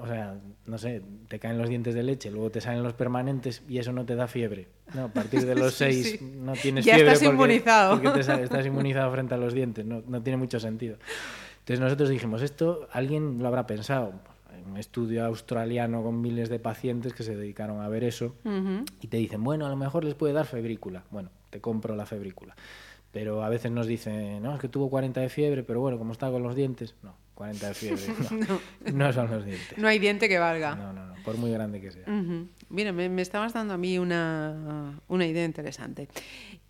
o 0.01 0.07
sea, 0.07 0.37
no 0.65 0.77
sé, 0.77 1.01
te 1.27 1.39
caen 1.39 1.57
los 1.57 1.69
dientes 1.69 1.93
de 1.93 2.03
leche, 2.03 2.31
luego 2.31 2.49
te 2.49 2.59
salen 2.61 2.83
los 2.83 2.93
permanentes 2.93 3.61
y 3.69 3.77
eso 3.77 3.91
no 3.93 4.05
te 4.05 4.15
da 4.15 4.27
fiebre. 4.27 4.67
No, 4.93 5.05
a 5.05 5.07
partir 5.09 5.45
de 5.45 5.55
los 5.55 5.73
Sí, 5.73 5.77
seis 5.85 6.17
sí. 6.19 6.31
no 6.37 6.53
tienes 6.53 6.85
Ya 6.85 6.95
fiebre 6.95 7.13
estás 7.13 7.27
porque- 7.29 7.43
inmunizado. 7.53 7.91
porque 8.01 8.09
te 8.17 8.23
sa- 8.23 8.41
estás 8.41 8.65
inmunizado 8.65 9.11
frente 9.11 9.33
a 9.33 9.37
los 9.37 9.53
dientes, 9.53 9.85
no, 9.85 10.03
no 10.07 10.21
tiene 10.21 10.37
mucho 10.37 10.59
sentido. 10.59 10.97
Entonces 11.59 11.79
nosotros 11.79 12.09
dijimos, 12.09 12.41
esto 12.41 12.87
alguien 12.91 13.37
lo 13.39 13.47
habrá 13.47 13.67
pensado. 13.67 14.13
Hay 14.51 14.63
Un 14.69 14.77
estudio 14.77 15.25
australiano 15.25 16.03
con 16.03 16.19
miles 16.21 16.49
de 16.49 16.59
pacientes 16.59 17.13
que 17.13 17.23
se 17.23 17.35
dedicaron 17.35 17.81
a 17.81 17.87
ver 17.87 18.03
eso 18.03 18.35
y 19.01 19.07
te 19.07 19.17
dicen, 19.17 19.43
bueno, 19.43 19.65
a 19.65 19.69
lo 19.69 19.75
mejor 19.75 20.03
les 20.03 20.15
puede 20.15 20.33
dar 20.33 20.45
febrícula. 20.45 21.03
Bueno, 21.11 21.29
te 21.49 21.61
compro 21.61 21.95
la 21.95 22.05
febrícula. 22.05 22.55
Pero 23.11 23.43
a 23.43 23.49
veces 23.49 23.71
nos 23.71 23.87
dicen, 23.87 24.41
no, 24.41 24.55
es 24.55 24.61
que 24.61 24.69
tuvo 24.69 24.89
40 24.89 25.19
de 25.19 25.27
fiebre, 25.29 25.63
pero 25.63 25.81
bueno, 25.81 25.97
como 25.97 26.13
está 26.13 26.31
con 26.31 26.43
los 26.43 26.55
dientes, 26.55 26.95
no, 27.03 27.13
40 27.41 27.67
de 27.69 27.73
fiebre, 27.73 28.03
no, 28.47 28.61
no 28.93 29.13
son 29.13 29.31
los 29.31 29.43
dientes. 29.43 29.75
No 29.75 29.87
hay 29.87 29.97
diente 29.97 30.29
que 30.29 30.37
valga. 30.37 30.75
No, 30.75 30.93
no, 30.93 31.07
no, 31.07 31.15
por 31.23 31.37
muy 31.37 31.49
grande 31.49 31.81
que 31.81 31.91
sea. 31.91 32.03
Mira, 32.69 32.91
me, 32.91 33.09
me 33.09 33.23
estabas 33.23 33.53
dando 33.53 33.73
a 33.73 33.77
mí 33.79 33.97
una, 33.97 34.99
una 35.07 35.25
idea 35.25 35.43
interesante. 35.43 36.07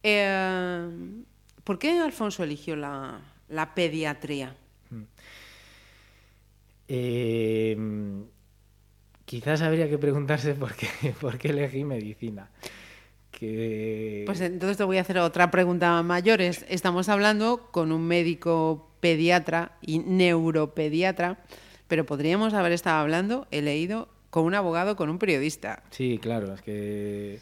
Eh, 0.02 0.90
¿Por 1.66 1.78
qué 1.78 2.00
Alfonso 2.00 2.46
eligió 2.46 2.78
la, 2.78 3.20
la 3.50 3.76
pediatría? 3.76 4.56
Eh, 6.88 7.78
quizás 9.26 9.62
habría 9.64 9.90
que 9.90 9.98
preguntarse 9.98 10.54
por 10.54 10.74
qué, 10.74 10.88
por 11.20 11.38
qué 11.38 11.50
elegí 11.50 11.84
medicina. 11.84 12.50
Que... 13.30 14.24
Pues 14.26 14.40
entonces 14.40 14.78
te 14.78 14.86
voy 14.86 15.00
a 15.00 15.02
hacer 15.02 15.18
otra 15.18 15.52
pregunta 15.52 16.02
mayores. 16.02 16.66
Estamos 16.70 17.10
hablando 17.10 17.68
con 17.72 17.92
un 17.92 18.08
médico 18.08 18.91
pediatra 19.02 19.74
y 19.82 20.00
neuropediatra, 20.00 21.40
pero 21.90 22.06
podríamos 22.06 22.54
haber 22.54 22.72
estado 22.72 23.00
hablando, 23.02 23.48
he 23.52 23.62
leído, 23.62 24.08
con 24.30 24.46
un 24.46 24.56
abogado, 24.56 24.96
con 24.96 25.10
un 25.10 25.20
periodista. 25.20 25.84
Sí, 25.90 26.18
claro, 26.22 26.54
es 26.54 26.62
que 26.62 27.40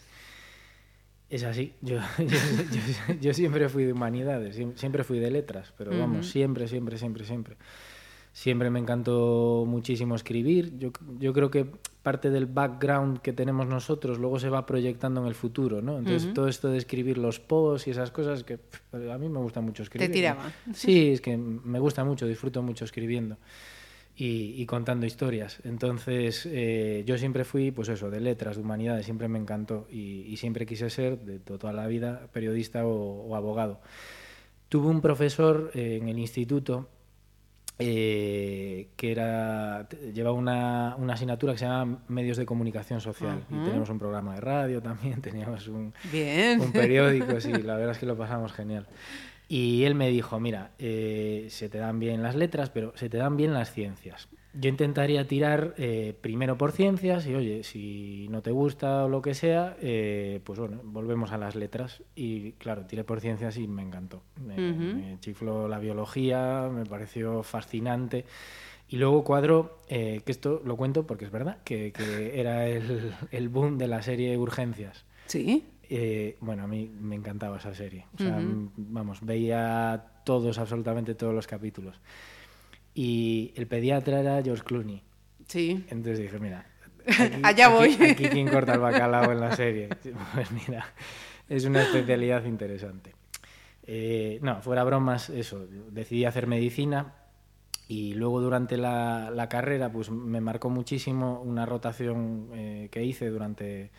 es 1.29 1.43
así. 1.43 1.73
Yo, 1.81 1.97
yo, 2.17 2.25
yo- 2.25 3.13
yo 3.21 3.33
siempre 3.33 3.69
fui 3.69 3.83
de 3.85 3.93
humanidades, 3.93 4.57
siem- 4.57 4.75
siempre 4.75 5.03
fui 5.03 5.19
de 5.19 5.29
letras, 5.29 5.73
pero 5.77 5.91
vamos, 5.99 6.27
siempre, 6.27 6.67
siempre, 6.67 6.97
siempre, 6.97 7.25
siempre. 7.25 7.55
Siempre 8.31 8.69
me 8.69 8.79
encantó 8.79 9.65
muchísimo 9.67 10.15
escribir. 10.15 10.77
Yo, 10.77 10.91
yo 11.19 11.33
creo 11.33 11.49
que 11.51 11.65
parte 12.09 12.31
del 12.31 12.47
background 12.47 13.19
que 13.19 13.33
tenemos 13.33 13.67
nosotros 13.67 14.17
luego 14.17 14.39
se 14.39 14.49
va 14.49 14.65
proyectando 14.65 15.21
en 15.21 15.27
el 15.27 15.35
futuro, 15.35 15.79
¿no? 15.79 15.99
Entonces 15.99 16.33
todo 16.33 16.47
esto 16.47 16.69
de 16.69 16.79
escribir 16.79 17.19
los 17.19 17.39
posts 17.39 17.87
y 17.87 17.91
esas 17.91 18.09
cosas 18.09 18.43
que 18.43 18.57
pff, 18.57 18.95
a 19.13 19.17
mí 19.19 19.29
me 19.29 19.37
gusta 19.37 19.61
mucho 19.61 19.83
escribir. 19.83 20.07
Te 20.07 20.13
tiraba. 20.13 20.51
Sí, 20.73 21.11
es 21.11 21.21
que 21.21 21.37
me 21.37 21.79
gusta 21.79 22.03
mucho, 22.03 22.25
disfruto 22.25 22.63
mucho 22.63 22.83
escribiendo 22.85 23.37
y, 24.15 24.55
y 24.57 24.65
contando 24.65 25.05
historias. 25.05 25.59
Entonces 25.63 26.47
eh, 26.49 27.03
yo 27.05 27.15
siempre 27.19 27.43
fui, 27.43 27.69
pues 27.69 27.89
eso, 27.89 28.09
de 28.09 28.21
letras, 28.21 28.55
de 28.57 28.63
humanidades, 28.63 29.05
siempre 29.05 29.27
me 29.27 29.37
encantó 29.37 29.85
y, 29.91 30.23
y 30.27 30.37
siempre 30.37 30.65
quise 30.65 30.89
ser, 30.89 31.19
de, 31.19 31.33
de 31.39 31.57
toda 31.59 31.73
la 31.73 31.85
vida, 31.85 32.27
periodista 32.33 32.87
o, 32.87 33.27
o 33.27 33.35
abogado. 33.35 33.81
Tuve 34.67 34.87
un 34.87 35.01
profesor 35.01 35.69
eh, 35.75 35.99
en 36.01 36.09
el 36.09 36.17
instituto 36.17 36.89
eh, 37.81 38.89
que 38.97 39.11
era 39.11 39.87
llevaba 40.13 40.35
una, 40.35 40.95
una, 40.97 41.13
asignatura 41.13 41.53
que 41.53 41.59
se 41.59 41.65
llama 41.65 41.99
medios 42.09 42.35
de 42.35 42.45
comunicación 42.45 42.99
social 42.99 43.45
uh 43.49 43.53
-huh. 43.53 43.61
y 43.61 43.65
tenemos 43.65 43.89
un 43.89 43.97
programa 43.97 44.35
de 44.35 44.41
radio 44.41 44.81
también 44.81 45.21
teníamos 45.21 45.67
un, 45.69 45.93
Bien. 46.11 46.59
un 46.59 46.73
periódico 46.73 47.39
sí 47.39 47.53
la 47.53 47.77
verdad 47.77 47.91
es 47.91 47.97
que 47.97 48.05
lo 48.05 48.17
pasamos 48.17 48.51
genial 48.51 48.85
y 49.47 49.85
él 49.85 49.95
me 49.95 50.09
dijo 50.09 50.41
mira 50.41 50.71
eh, 50.77 51.47
se 51.49 51.69
te 51.69 51.77
dan 51.77 51.99
bien 51.99 52.21
las 52.21 52.35
letras 52.35 52.69
pero 52.69 52.91
se 52.97 53.09
te 53.09 53.17
dan 53.17 53.37
bien 53.37 53.53
las 53.53 53.71
ciencias 53.71 54.27
yo 54.59 54.69
intentaría 54.69 55.25
tirar 55.25 55.73
eh, 55.77 56.13
primero 56.19 56.57
por 56.57 56.71
ciencias 56.71 57.25
y 57.27 57.33
oye, 57.33 57.63
si 57.63 58.27
no 58.29 58.41
te 58.41 58.51
gusta 58.51 59.05
o 59.05 59.09
lo 59.09 59.21
que 59.21 59.33
sea, 59.33 59.77
eh, 59.81 60.41
pues 60.43 60.59
bueno, 60.59 60.81
volvemos 60.83 61.31
a 61.31 61.37
las 61.37 61.55
letras. 61.55 62.03
Y 62.15 62.53
claro, 62.53 62.85
tiré 62.85 63.03
por 63.03 63.21
ciencias 63.21 63.57
y 63.57 63.67
me 63.67 63.81
encantó. 63.81 64.21
Me, 64.35 64.55
uh 64.55 64.73
-huh. 64.73 64.93
me 64.95 65.19
chifló 65.19 65.67
la 65.67 65.79
biología, 65.79 66.69
me 66.71 66.85
pareció 66.85 67.41
fascinante. 67.43 68.25
Y 68.89 68.97
luego 68.97 69.23
cuadro, 69.23 69.77
eh, 69.87 70.21
que 70.25 70.31
esto 70.31 70.61
lo 70.65 70.75
cuento 70.75 71.05
porque 71.07 71.25
es 71.25 71.31
verdad, 71.31 71.59
que, 71.63 71.93
que 71.93 72.39
era 72.39 72.67
el, 72.67 73.13
el, 73.31 73.47
boom 73.47 73.77
de 73.77 73.87
la 73.87 74.01
serie 74.01 74.37
Urgencias. 74.37 75.05
Sí. 75.27 75.63
Eh, 75.89 76.37
bueno, 76.41 76.63
a 76.63 76.67
mí 76.67 76.91
me 76.99 77.15
encantaba 77.15 77.57
esa 77.57 77.73
serie. 77.73 78.07
O 78.15 78.17
sea, 78.17 78.37
uh 78.37 78.41
-huh. 78.41 78.69
vamos, 78.75 79.19
veía 79.21 80.03
todos, 80.25 80.57
absolutamente 80.57 81.15
todos 81.15 81.33
los 81.33 81.47
capítulos 81.47 82.01
y 82.99 83.53
el 83.55 83.65
pediatra 83.65 84.19
era 84.19 84.43
George 84.43 84.61
Clooney. 84.61 85.01
Sí. 85.47 85.85
Entonces 85.87 86.19
dije, 86.19 86.37
mira, 86.37 86.65
aquí, 87.07 87.39
allá 87.43 87.69
voy. 87.69 87.93
Aquí, 87.93 88.03
aquí 88.03 88.27
quien 88.27 88.47
corta 88.51 88.73
el 88.73 88.81
bacalao 88.81 89.31
en 89.31 89.39
la 89.39 89.55
serie. 89.55 89.87
Pues 90.33 90.51
mira, 90.51 90.85
es 91.47 91.63
una 91.63 91.83
especialidad 91.83 92.43
interesante. 92.43 93.15
Eh, 93.83 94.39
no, 94.41 94.61
fuera 94.61 94.83
bromas, 94.83 95.29
eso, 95.29 95.65
decidí 95.91 96.25
hacer 96.25 96.45
medicina 96.45 97.13
y 97.87 98.15
luego 98.15 98.41
durante 98.41 98.75
la, 98.75 99.31
la 99.33 99.47
carrera 99.47 99.89
pues 99.89 100.11
me 100.11 100.41
marcó 100.41 100.69
muchísimo 100.69 101.41
una 101.41 101.65
rotación 101.65 102.49
eh, 102.53 102.89
que 102.91 103.05
hice 103.05 103.29
durante, 103.29 103.91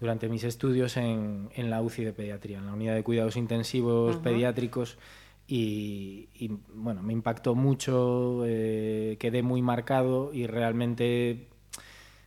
durante 0.00 0.30
mis 0.30 0.44
estudios 0.44 0.96
en, 0.96 1.50
en, 1.54 1.68
la 1.68 1.82
UCI 1.82 2.04
de 2.04 2.14
pediatría, 2.14 2.56
en 2.56 2.66
la 2.66 2.72
unidad 2.72 2.94
de 2.94 3.02
cuidados 3.02 3.36
intensivos 3.36 4.16
uh 4.16 4.18
-huh. 4.18 4.22
pediátricos 4.22 4.96
y, 5.46 6.28
y, 6.34 6.50
bueno, 6.74 7.02
me 7.02 7.12
impactó 7.12 7.54
mucho, 7.54 8.44
eh, 8.46 9.16
quedé 9.18 9.42
muy 9.42 9.62
marcado 9.62 10.32
y 10.32 10.46
realmente 10.46 11.48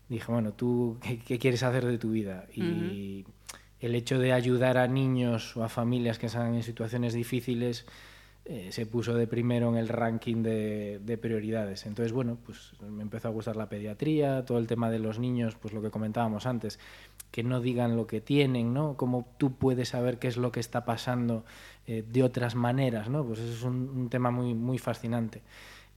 dije, 0.08 0.32
bueno, 0.32 0.54
¿tú 0.54 0.98
qué, 1.02 1.20
qué 1.20 1.40
quieres 1.40 1.64
hacer 1.64 1.86
de 1.86 1.98
tu 1.98 2.12
vida? 2.12 2.48
Y 2.54 2.62
uh 2.62 2.66
-huh. 2.66 3.26
el 3.82 3.96
hecho 3.96 4.20
de 4.20 4.34
ayudar 4.34 4.78
a 4.78 4.88
niños 4.88 5.58
o 5.58 5.64
a 5.64 5.70
familias 5.70 6.20
que 6.20 6.28
están 6.28 6.54
en 6.54 6.64
situaciones 6.64 7.14
difíciles 7.14 7.86
eh, 8.50 8.72
se 8.72 8.86
puso 8.86 9.14
de 9.14 9.28
primero 9.28 9.68
en 9.68 9.76
el 9.76 9.90
ranking 9.90 10.42
de, 10.42 11.00
de, 11.04 11.18
prioridades. 11.18 11.86
Entonces, 11.86 12.14
bueno, 12.14 12.38
pues 12.46 12.72
me 12.90 13.02
empezó 13.02 13.28
a 13.28 13.32
gustar 13.32 13.58
la 13.58 13.68
pediatría, 13.68 14.46
todo 14.46 14.58
el 14.58 14.68
tema 14.68 14.90
de 14.90 15.00
los 15.00 15.20
niños, 15.20 15.56
pues 15.56 15.74
lo 15.74 15.82
que 15.82 15.90
comentábamos 15.90 16.46
antes, 16.46 16.80
que 17.38 17.44
no 17.44 17.62
digan 17.62 17.96
lo 17.96 18.08
que 18.08 18.20
tienen, 18.20 18.74
¿no? 18.74 18.98
Cómo 18.98 19.28
tú 19.38 19.54
puedes 19.54 19.90
saber 19.90 20.18
qué 20.18 20.28
es 20.28 20.38
lo 20.38 20.52
que 20.52 20.60
está 20.60 20.86
pasando 20.86 21.46
eh, 21.86 22.04
de 22.12 22.24
otras 22.24 22.56
maneras, 22.56 23.10
¿no? 23.12 23.24
Pues 23.24 23.38
eso 23.38 23.54
es 23.54 23.62
un, 23.62 23.92
un 23.96 24.10
tema 24.10 24.32
muy, 24.32 24.56
muy 24.56 24.80
fascinante. 24.80 25.44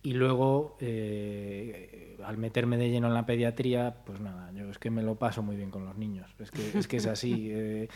Y 0.03 0.13
luego, 0.13 0.77
eh, 0.81 2.19
al 2.27 2.37
meterme 2.37 2.77
de 2.77 2.91
lleno 2.91 3.09
en 3.09 3.15
la 3.15 3.25
pediatría, 3.25 3.95
pues 4.05 4.21
nada, 4.21 4.53
yo 4.53 4.69
es 4.69 4.79
que 4.79 4.91
me 4.91 5.03
lo 5.03 5.15
paso 5.15 5.43
muy 5.43 5.57
bien 5.57 5.71
con 5.71 5.87
los 5.87 5.97
niños. 5.97 6.31
Es 6.41 6.51
que 6.51 6.79
es, 6.79 6.87
que 6.87 6.99
es 6.99 7.07
así. 7.07 7.51
Eh, 7.53 7.89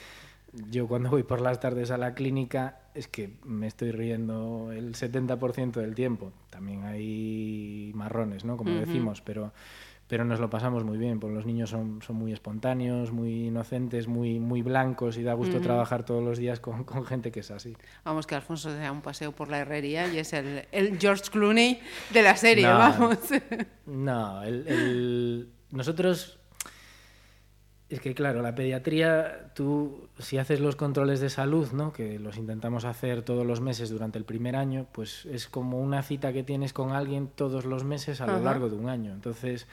yo 0.70 0.86
cuando 0.86 1.10
voy 1.10 1.24
por 1.24 1.42
las 1.42 1.60
tardes 1.60 1.90
a 1.90 1.98
la 1.98 2.14
clínica 2.14 2.78
es 2.94 3.08
que 3.08 3.28
me 3.44 3.66
estoy 3.66 3.90
riendo 3.90 4.70
el 4.72 4.94
70% 4.94 5.72
del 5.72 5.94
tiempo. 5.94 6.32
También 6.48 6.84
hay 6.84 7.90
marrones, 7.94 8.44
¿no? 8.46 8.56
Como 8.56 8.70
uh 8.70 8.74
-huh. 8.76 8.86
decimos, 8.86 9.20
pero 9.20 9.52
pero 10.06 10.24
nos 10.24 10.40
lo 10.40 10.50
pasamos 10.50 10.84
muy 10.84 10.98
bien, 10.98 11.18
porque 11.18 11.34
los 11.34 11.46
niños 11.46 11.70
son, 11.70 12.02
son 12.02 12.16
muy 12.16 12.32
espontáneos, 12.32 13.10
muy 13.10 13.46
inocentes, 13.46 14.06
muy, 14.06 14.38
muy 14.38 14.62
blancos 14.62 15.16
y 15.16 15.22
da 15.22 15.34
gusto 15.34 15.60
trabajar 15.60 16.04
todos 16.04 16.22
los 16.22 16.38
días 16.38 16.60
con, 16.60 16.84
con, 16.84 17.04
gente 17.06 17.32
que 17.32 17.40
es 17.40 17.50
así. 17.50 17.76
Vamos, 18.04 18.26
que 18.26 18.34
Alfonso 18.34 18.70
se 18.70 18.78
da 18.78 18.92
un 18.92 19.02
paseo 19.02 19.32
por 19.32 19.48
la 19.48 19.60
herrería 19.60 20.12
y 20.12 20.18
es 20.18 20.32
el, 20.32 20.66
el 20.72 20.98
George 20.98 21.24
Clooney 21.30 21.80
de 22.10 22.22
la 22.22 22.36
serie, 22.36 22.66
no, 22.66 22.78
vamos. 22.78 23.18
No, 23.86 24.42
el, 24.42 24.66
el, 24.66 25.48
nosotros... 25.70 26.38
Es 27.90 28.00
que 28.00 28.14
claro, 28.14 28.40
la 28.40 28.54
pediatría, 28.54 29.52
tú 29.54 30.08
si 30.18 30.38
haces 30.38 30.58
los 30.60 30.74
controles 30.74 31.20
de 31.20 31.28
salud, 31.28 31.70
¿no? 31.72 31.92
que 31.92 32.18
los 32.18 32.38
intentamos 32.38 32.84
hacer 32.86 33.22
todos 33.22 33.46
los 33.46 33.60
meses 33.60 33.90
durante 33.90 34.18
el 34.18 34.24
primer 34.24 34.56
año, 34.56 34.86
pues 34.90 35.26
es 35.26 35.48
como 35.48 35.80
una 35.80 36.02
cita 36.02 36.32
que 36.32 36.42
tienes 36.42 36.72
con 36.72 36.92
alguien 36.92 37.28
todos 37.28 37.66
los 37.66 37.84
meses 37.84 38.20
a 38.22 38.26
lo 38.26 38.40
largo 38.40 38.70
de 38.70 38.76
un 38.76 38.88
año. 38.88 39.12
Entonces, 39.12 39.66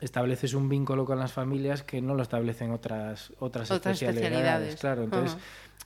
estableces 0.00 0.52
un 0.52 0.68
vínculo 0.68 1.06
con 1.06 1.18
las 1.18 1.32
familias 1.32 1.82
que 1.82 2.02
no 2.02 2.14
lo 2.14 2.22
establecen 2.22 2.72
otras, 2.72 3.32
otras, 3.38 3.70
otras 3.70 4.02
especialidades. 4.02 4.22
especialidades. 4.22 4.76
Claro, 4.76 5.04
entonces 5.04 5.38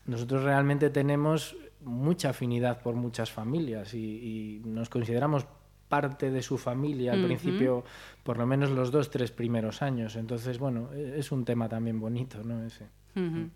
nosotros 0.07 0.43
realmente 0.43 0.91
tenemos 0.91 1.57
mucha 1.83 2.31
afinidad 2.31 2.83
por 2.83 2.97
muchas 2.97 3.31
familias 3.31 3.95
y, 3.95 4.61
y 4.63 4.69
nos 4.69 4.89
consideramos 4.89 5.47
parte 5.91 6.31
de 6.31 6.41
su 6.41 6.57
familia 6.57 7.13
al 7.13 7.19
uh 7.19 7.23
-huh. 7.23 7.27
principio, 7.27 7.85
por 8.23 8.39
lo 8.39 8.47
menos 8.47 8.71
los 8.71 8.91
dos, 8.91 9.11
tres 9.11 9.31
primeros 9.31 9.83
años. 9.83 10.17
Entonces, 10.17 10.59
bueno, 10.59 10.89
e, 10.95 11.19
es 11.19 11.31
un 11.33 11.45
tema 11.45 11.69
también 11.69 12.01
bonito, 12.01 12.43
¿no? 12.43 12.65
Ese. 12.65 12.85
Uh 13.17 13.21
-huh. 13.21 13.51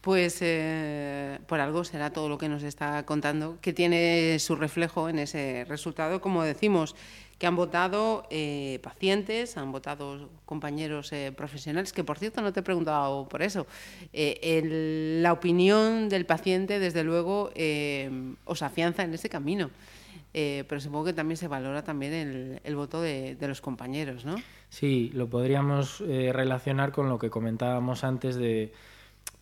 Pues 0.00 0.38
eh, 0.40 1.38
por 1.46 1.60
algo 1.60 1.84
será 1.84 2.10
todo 2.10 2.28
lo 2.28 2.38
que 2.38 2.48
nos 2.48 2.62
está 2.62 3.04
contando, 3.04 3.58
que 3.60 3.72
tiene 3.72 4.38
su 4.38 4.54
reflejo 4.56 5.08
en 5.08 5.18
ese 5.18 5.66
resultado, 5.68 6.20
como 6.20 6.42
decimos, 6.42 6.94
que 7.40 7.46
han 7.46 7.56
votado 7.56 8.26
eh, 8.30 8.78
pacientes, 8.82 9.56
han 9.56 9.72
votado 9.72 10.28
compañeros 10.44 11.10
eh, 11.12 11.32
profesionales, 11.34 11.92
que 11.92 12.04
por 12.04 12.18
cierto 12.18 12.42
no 12.42 12.52
te 12.52 12.60
he 12.60 12.62
preguntado 12.62 13.26
por 13.28 13.40
eso. 13.40 13.66
Eh, 14.12 14.38
el, 14.42 15.22
la 15.22 15.32
opinión 15.32 16.10
del 16.10 16.24
paciente, 16.24 16.78
desde 16.78 17.02
luego, 17.02 17.50
eh, 17.54 18.10
os 18.44 18.60
afianza 18.62 19.04
en 19.04 19.14
ese 19.14 19.28
camino. 19.30 19.70
Eh, 20.32 20.64
pero 20.68 20.80
supongo 20.80 21.06
que 21.06 21.12
también 21.12 21.36
se 21.36 21.48
valora 21.48 21.82
también 21.82 22.12
el, 22.12 22.60
el 22.62 22.76
voto 22.76 23.00
de, 23.00 23.34
de, 23.34 23.48
los 23.48 23.60
compañeros, 23.60 24.24
¿no? 24.24 24.36
Sí, 24.68 25.10
lo 25.12 25.28
podríamos 25.28 26.00
eh, 26.02 26.30
relacionar 26.32 26.92
con 26.92 27.08
lo 27.08 27.18
que 27.18 27.30
comentábamos 27.30 28.04
antes 28.04 28.36
de, 28.36 28.72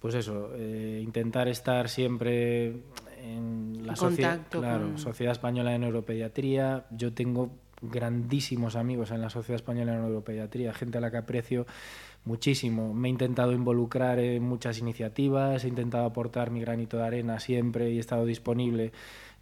pues 0.01 0.15
eso, 0.15 0.51
eh, 0.55 1.01
intentar 1.05 1.49
estar 1.49 1.91
siempre 1.91 2.77
en 3.23 3.87
la 3.87 3.97
sociedad, 3.97 4.41
claro, 4.49 4.87
con... 4.87 4.99
Sociedad 4.99 5.33
Española 5.33 5.73
de 5.73 5.79
Neuropediatría. 5.79 6.87
Yo 6.91 7.13
tengo 7.13 7.51
grandísimos 7.83 8.75
amigos 8.75 9.11
en 9.11 9.21
la 9.21 9.29
Sociedad 9.29 9.57
Española 9.57 9.93
de 9.93 9.99
Neuropediatría, 9.99 10.73
gente 10.73 10.99
a 10.99 11.01
la 11.01 11.11
que 11.11 11.19
aprecio 11.19 11.67
muchísimo. 12.25 12.95
Me 12.95 13.09
he 13.09 13.11
intentado 13.11 13.53
involucrar 13.53 14.19
en 14.19 14.43
muchas 14.43 14.79
iniciativas, 14.79 15.65
he 15.65 15.69
intentado 15.69 16.07
aportar 16.07 16.51
mi 16.51 16.61
granito 16.61 16.97
de 16.97 17.05
arena 17.05 17.41
siempre 17.41 17.91
y 17.91 17.97
he 17.97 18.01
estado 18.01 18.25
disponible 18.25 18.93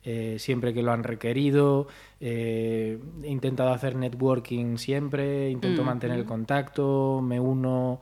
eh, 0.08 0.36
siempre 0.38 0.72
que 0.72 0.84
lo 0.84 0.92
han 0.92 1.02
requerido. 1.02 1.88
Eh, 2.20 3.00
he 3.24 3.28
intentado 3.28 3.70
hacer 3.72 3.96
networking 3.96 4.78
siempre, 4.78 5.50
intento 5.50 5.82
mm, 5.82 5.86
mantener 5.86 6.16
mm. 6.16 6.20
el 6.20 6.26
contacto, 6.26 7.20
me 7.20 7.40
uno 7.40 8.00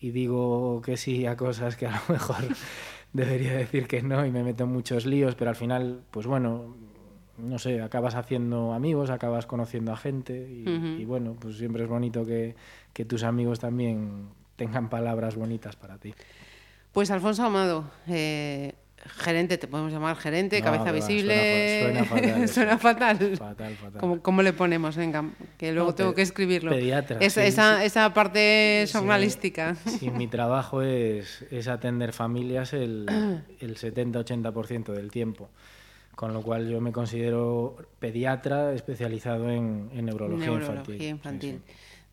y 0.00 0.12
digo 0.12 0.80
que 0.80 0.96
sí 0.96 1.26
a 1.26 1.36
cosas 1.36 1.76
que 1.76 1.86
a 1.86 1.90
lo 2.08 2.14
mejor 2.14 2.42
debería 3.12 3.52
decir 3.52 3.86
que 3.86 4.00
no 4.00 4.24
y 4.24 4.30
me 4.30 4.42
meto 4.42 4.64
en 4.64 4.70
muchos 4.70 5.04
líos, 5.04 5.34
pero 5.34 5.50
al 5.50 5.56
final, 5.56 6.00
pues 6.10 6.26
bueno, 6.26 6.74
no 7.36 7.58
sé, 7.58 7.82
acabas 7.82 8.14
haciendo 8.14 8.72
amigos, 8.72 9.10
acabas 9.10 9.44
conociendo 9.44 9.92
a 9.92 9.98
gente 9.98 10.48
y, 10.50 10.62
uh 10.62 10.72
-huh. 10.72 11.00
y 11.00 11.04
bueno, 11.04 11.36
pues 11.38 11.58
siempre 11.58 11.82
es 11.82 11.88
bonito 11.90 12.24
que, 12.24 12.56
que 12.94 13.04
tus 13.04 13.24
amigos 13.24 13.60
también 13.60 14.30
tengan 14.56 14.88
palabras 14.88 15.36
bonitas 15.36 15.76
para 15.76 15.98
ti. 15.98 16.14
Pues 16.92 17.10
Alfonso 17.10 17.44
Amado, 17.44 17.90
eh, 18.08 18.74
gerente, 19.06 19.58
te 19.58 19.66
podemos 19.66 19.92
llamar 19.92 20.16
gerente, 20.16 20.60
no, 20.60 20.64
cabeza 20.64 20.92
visible. 20.92 21.82
Suena, 21.82 22.04
fatal. 22.06 22.48
suena 22.48 22.78
fatal. 22.78 23.36
Fatal, 23.36 23.74
fatal. 23.76 24.00
¿Cómo, 24.00 24.22
¿Cómo, 24.22 24.42
le 24.42 24.52
ponemos? 24.52 24.96
Venga, 24.96 25.24
que 25.58 25.72
luego 25.72 25.90
no, 25.90 25.94
tengo 25.94 26.14
que 26.14 26.22
escribirlo. 26.22 26.70
Pediatra. 26.70 27.18
Es, 27.20 27.34
sí, 27.34 27.40
esa, 27.40 27.80
sí. 27.80 27.86
esa 27.86 28.14
parte 28.14 28.86
jornalística. 28.92 29.76
Sí, 29.86 29.98
sí, 29.98 30.10
mi 30.10 30.28
trabajo 30.28 30.82
es, 30.82 31.44
es 31.50 31.68
atender 31.68 32.12
familias 32.12 32.72
el, 32.72 33.06
el 33.60 33.76
70-80% 33.76 34.92
del 34.92 35.10
tiempo. 35.10 35.50
Con 36.14 36.34
lo 36.34 36.42
cual 36.42 36.68
yo 36.68 36.80
me 36.80 36.92
considero 36.92 37.76
pediatra 37.98 38.74
especializado 38.74 39.50
en, 39.50 39.90
en 39.94 40.04
neurología, 40.04 40.46
neurología 40.46 41.08
infantil. 41.08 41.08
infantil. 41.08 41.62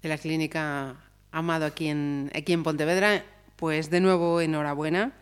De 0.02 0.10
la 0.10 0.18
clínica 0.18 0.96
Amado 1.32 1.66
aquí 1.66 1.88
en, 1.88 2.32
aquí 2.34 2.54
en 2.54 2.64
Pontevedra, 2.64 3.24
pues 3.56 3.92
de 3.92 4.00
nuevo 4.00 4.42
enhorabuena. 4.42 5.14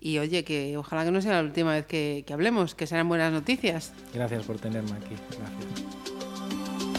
Y 0.00 0.18
oye, 0.18 0.44
que 0.44 0.76
ojalá 0.78 1.04
que 1.04 1.10
no 1.10 1.20
sea 1.20 1.32
la 1.34 1.40
última 1.42 1.72
vez 1.72 1.84
que, 1.84 2.24
que 2.26 2.32
hablemos, 2.32 2.74
que 2.74 2.86
serán 2.86 3.08
buenas 3.08 3.32
noticias. 3.32 3.92
Gracias 4.14 4.44
por 4.44 4.58
tenerme 4.58 4.92
aquí. 4.92 5.14
Gracias. 5.38 6.00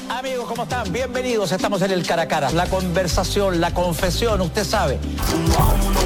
Amigos, 0.09 0.45
¿cómo 0.47 0.63
están? 0.63 0.91
Bienvenidos. 0.91 1.51
Estamos 1.51 1.81
en 1.81 1.91
el 1.91 2.05
cara 2.05 2.23
a 2.23 2.27
cara. 2.27 2.51
La 2.51 2.67
conversación, 2.67 3.59
la 3.59 3.73
confesión, 3.73 4.41
usted 4.41 4.63
sabe. 4.63 4.99
Uno 5.33 5.55
a 5.55 5.73
uno, 5.73 5.99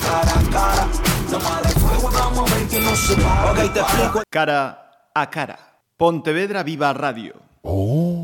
cara 0.00 0.40
a 0.40 0.50
cara. 0.50 0.88
Toma 1.30 1.62
de 1.62 1.68
fuego, 1.68 2.10
vamos 2.12 2.50
a 2.50 2.54
ver 2.54 2.68
que 2.68 2.80
no 2.80 2.96
se 2.96 3.14
para. 3.16 3.52
Ok, 3.52 3.72
te 3.72 3.80
explico. 3.80 4.22
Cara 4.28 5.08
a 5.14 5.30
cara. 5.30 5.58
Pontevedra 5.96 6.62
Viva 6.62 6.92
Radio. 6.92 7.34
Oh. 7.62 8.15